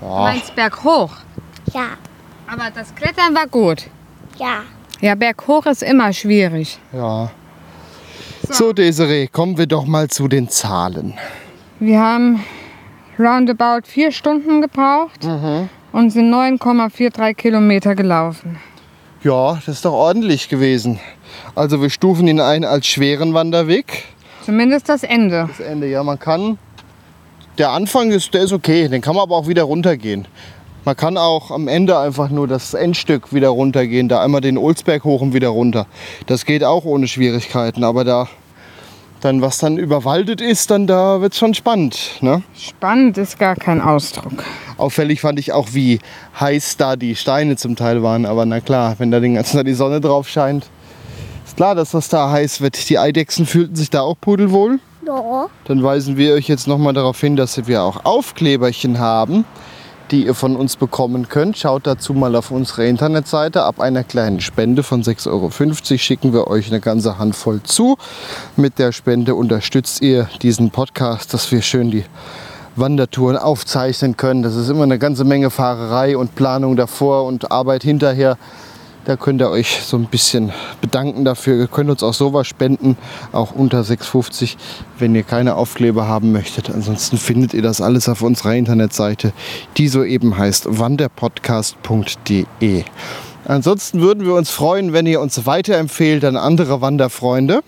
Du 0.00 0.06
meinst 0.06 0.54
berghoch. 0.54 1.16
Ja, 1.74 1.88
Aber 2.50 2.70
das 2.74 2.94
Klettern 2.94 3.34
war 3.34 3.46
gut. 3.46 3.84
ja. 4.38 4.60
Ja, 5.00 5.14
berghoch 5.14 5.66
ist 5.66 5.82
immer 5.82 6.10
schwierig. 6.14 6.78
Ja. 6.94 7.30
So, 8.50 8.72
Desiree, 8.72 9.26
kommen 9.26 9.58
wir 9.58 9.66
doch 9.66 9.84
mal 9.84 10.08
zu 10.08 10.26
den 10.26 10.48
Zahlen. 10.48 11.14
Wir 11.80 12.00
haben 12.00 12.44
roundabout 13.18 13.86
vier 13.86 14.10
Stunden 14.10 14.60
gebraucht 14.60 15.26
und 15.92 16.10
sind 16.10 16.32
9,43 16.32 17.34
Kilometer 17.34 17.94
gelaufen. 17.94 18.58
Ja, 19.22 19.54
das 19.54 19.68
ist 19.68 19.84
doch 19.84 19.92
ordentlich 19.92 20.48
gewesen. 20.48 20.98
Also 21.54 21.82
wir 21.82 21.90
stufen 21.90 22.26
ihn 22.28 22.40
ein 22.40 22.64
als 22.64 22.86
schweren 22.86 23.34
Wanderweg. 23.34 24.04
Zumindest 24.44 24.88
das 24.88 25.02
Ende. 25.02 25.48
Das 25.48 25.60
Ende, 25.60 25.88
ja, 25.88 26.02
man 26.02 26.18
kann. 26.18 26.58
Der 27.58 27.70
Anfang 27.70 28.10
ist, 28.10 28.32
der 28.32 28.42
ist 28.42 28.52
okay, 28.52 28.88
den 28.88 29.02
kann 29.02 29.14
man 29.14 29.24
aber 29.24 29.36
auch 29.36 29.48
wieder 29.48 29.64
runtergehen. 29.64 30.26
Man 30.88 30.96
kann 30.96 31.18
auch 31.18 31.50
am 31.50 31.68
Ende 31.68 31.98
einfach 31.98 32.30
nur 32.30 32.48
das 32.48 32.72
Endstück 32.72 33.34
wieder 33.34 33.50
runtergehen, 33.50 34.08
da 34.08 34.22
einmal 34.22 34.40
den 34.40 34.56
Olsberg 34.56 35.04
hoch 35.04 35.20
und 35.20 35.34
wieder 35.34 35.48
runter. 35.48 35.86
Das 36.24 36.46
geht 36.46 36.64
auch 36.64 36.86
ohne 36.86 37.08
Schwierigkeiten, 37.08 37.84
aber 37.84 38.04
da 38.04 38.26
dann 39.20 39.42
was 39.42 39.58
dann 39.58 39.76
überwaldet 39.76 40.40
ist, 40.40 40.70
dann 40.70 40.86
da 40.86 41.20
wird 41.20 41.34
es 41.34 41.38
schon 41.38 41.52
spannend. 41.52 42.12
Ne? 42.22 42.42
Spannend 42.56 43.18
ist 43.18 43.38
gar 43.38 43.54
kein 43.54 43.82
Ausdruck. 43.82 44.44
Auffällig 44.78 45.20
fand 45.20 45.38
ich 45.38 45.52
auch, 45.52 45.74
wie 45.74 45.98
heiß 46.40 46.78
da 46.78 46.96
die 46.96 47.16
Steine 47.16 47.56
zum 47.56 47.76
Teil 47.76 48.02
waren. 48.02 48.24
Aber 48.24 48.46
na 48.46 48.60
klar, 48.60 48.94
wenn 48.96 49.10
da 49.10 49.20
den 49.20 49.34
ganzen 49.34 49.58
Tag 49.58 49.66
die 49.66 49.74
Sonne 49.74 50.00
drauf 50.00 50.26
scheint, 50.26 50.70
ist 51.46 51.58
klar, 51.58 51.74
dass 51.74 51.90
das 51.90 52.08
da 52.08 52.30
heiß 52.30 52.62
wird. 52.62 52.88
Die 52.88 52.98
Eidechsen 52.98 53.44
fühlten 53.44 53.76
sich 53.76 53.90
da 53.90 54.00
auch 54.00 54.16
pudelwohl. 54.18 54.80
Ja, 55.06 55.48
Dann 55.66 55.82
weisen 55.82 56.16
wir 56.16 56.32
euch 56.32 56.48
jetzt 56.48 56.66
nochmal 56.66 56.94
darauf 56.94 57.20
hin, 57.20 57.36
dass 57.36 57.66
wir 57.66 57.82
auch 57.82 58.06
Aufkleberchen 58.06 58.98
haben, 58.98 59.44
die 60.10 60.26
ihr 60.26 60.34
von 60.34 60.56
uns 60.56 60.76
bekommen 60.76 61.28
könnt. 61.28 61.58
Schaut 61.58 61.86
dazu 61.86 62.14
mal 62.14 62.34
auf 62.36 62.50
unsere 62.50 62.86
Internetseite. 62.86 63.62
Ab 63.62 63.80
einer 63.80 64.04
kleinen 64.04 64.40
Spende 64.40 64.82
von 64.82 65.02
6,50 65.02 65.30
Euro 65.30 65.98
schicken 65.98 66.32
wir 66.32 66.48
euch 66.48 66.68
eine 66.68 66.80
ganze 66.80 67.18
Handvoll 67.18 67.62
zu. 67.62 67.96
Mit 68.56 68.78
der 68.78 68.92
Spende 68.92 69.34
unterstützt 69.34 70.02
ihr 70.02 70.28
diesen 70.42 70.70
Podcast, 70.70 71.34
dass 71.34 71.50
wir 71.52 71.62
schön 71.62 71.90
die 71.90 72.04
Wandertouren 72.76 73.36
aufzeichnen 73.36 74.16
können. 74.16 74.42
Das 74.42 74.54
ist 74.54 74.68
immer 74.68 74.84
eine 74.84 74.98
ganze 74.98 75.24
Menge 75.24 75.50
Fahrerei 75.50 76.16
und 76.16 76.34
Planung 76.34 76.76
davor 76.76 77.24
und 77.24 77.50
Arbeit 77.50 77.82
hinterher. 77.82 78.38
Da 79.08 79.16
könnt 79.16 79.40
ihr 79.40 79.48
euch 79.48 79.80
so 79.80 79.96
ein 79.96 80.04
bisschen 80.04 80.52
bedanken 80.82 81.24
dafür. 81.24 81.56
Ihr 81.56 81.66
könnt 81.66 81.88
uns 81.88 82.02
auch 82.02 82.12
sowas 82.12 82.46
spenden, 82.46 82.98
auch 83.32 83.52
unter 83.52 83.80
6,50, 83.80 84.56
wenn 84.98 85.14
ihr 85.14 85.22
keine 85.22 85.54
Aufkleber 85.54 86.06
haben 86.06 86.30
möchtet. 86.30 86.68
Ansonsten 86.68 87.16
findet 87.16 87.54
ihr 87.54 87.62
das 87.62 87.80
alles 87.80 88.06
auf 88.10 88.20
unserer 88.20 88.54
Internetseite, 88.54 89.32
die 89.78 89.88
soeben 89.88 90.36
heißt 90.36 90.78
wanderpodcast.de. 90.78 92.84
Ansonsten 93.46 94.02
würden 94.02 94.26
wir 94.26 94.34
uns 94.34 94.50
freuen, 94.50 94.92
wenn 94.92 95.06
ihr 95.06 95.22
uns 95.22 95.46
weiterempfehlt 95.46 96.22
an 96.26 96.36
andere 96.36 96.82
Wanderfreunde. 96.82 97.60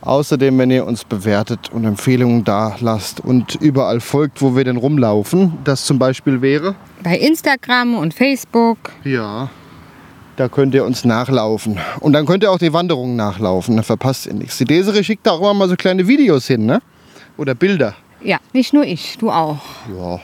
Außerdem, 0.00 0.56
wenn 0.56 0.70
ihr 0.70 0.86
uns 0.86 1.04
bewertet 1.04 1.70
und 1.70 1.84
Empfehlungen 1.84 2.44
da 2.44 2.76
lasst 2.80 3.20
und 3.20 3.56
überall 3.56 4.00
folgt, 4.00 4.40
wo 4.40 4.56
wir 4.56 4.64
denn 4.64 4.78
rumlaufen. 4.78 5.58
Das 5.64 5.84
zum 5.84 5.98
Beispiel 5.98 6.40
wäre 6.40 6.76
Bei 7.02 7.18
Instagram 7.18 7.96
und 7.96 8.14
Facebook. 8.14 8.78
ja, 9.04 9.50
da 10.36 10.48
könnt 10.48 10.74
ihr 10.74 10.84
uns 10.84 11.04
nachlaufen. 11.04 11.78
Und 12.00 12.12
dann 12.12 12.26
könnt 12.26 12.42
ihr 12.42 12.50
auch 12.50 12.58
die 12.58 12.72
Wanderungen 12.72 13.16
nachlaufen, 13.16 13.76
dann 13.76 13.84
verpasst 13.84 14.26
ihr 14.26 14.34
nichts. 14.34 14.58
Die 14.58 14.64
Desiree 14.64 15.02
schickt 15.02 15.26
da 15.26 15.32
auch 15.32 15.40
immer 15.40 15.54
mal 15.54 15.68
so 15.68 15.76
kleine 15.76 16.06
Videos 16.06 16.46
hin, 16.46 16.66
ne? 16.66 16.80
Oder 17.36 17.54
Bilder. 17.54 17.94
Ja, 18.22 18.38
nicht 18.52 18.72
nur 18.72 18.84
ich, 18.84 19.18
du 19.18 19.30
auch. 19.30 19.58
Ja. 19.96 20.20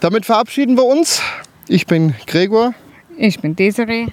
Damit 0.00 0.24
verabschieden 0.26 0.76
wir 0.76 0.84
uns. 0.84 1.20
Ich 1.68 1.86
bin 1.86 2.14
Gregor. 2.26 2.74
Ich 3.16 3.40
bin 3.40 3.56
Desiree. 3.56 4.06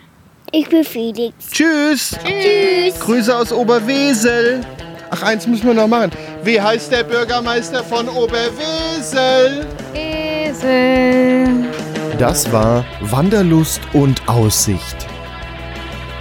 ich 0.51 0.69
bin 0.69 0.83
Felix. 0.83 1.33
Tschüss. 1.51 2.17
Tschüss. 2.23 2.99
Grüße 2.99 3.35
aus 3.35 3.51
Oberwesel. 3.51 4.61
Ach, 5.09 5.23
eins 5.23 5.45
müssen 5.45 5.67
wir 5.67 5.73
noch 5.73 5.87
machen. 5.87 6.11
Wie 6.43 6.59
heißt 6.59 6.91
der 6.91 7.03
Bürgermeister 7.03 7.83
von 7.83 8.07
Oberwesel? 8.07 9.67
Esel. 9.93 11.65
Das 12.17 12.51
war 12.51 12.85
Wanderlust 13.01 13.81
und 13.93 14.27
Aussicht. 14.27 15.07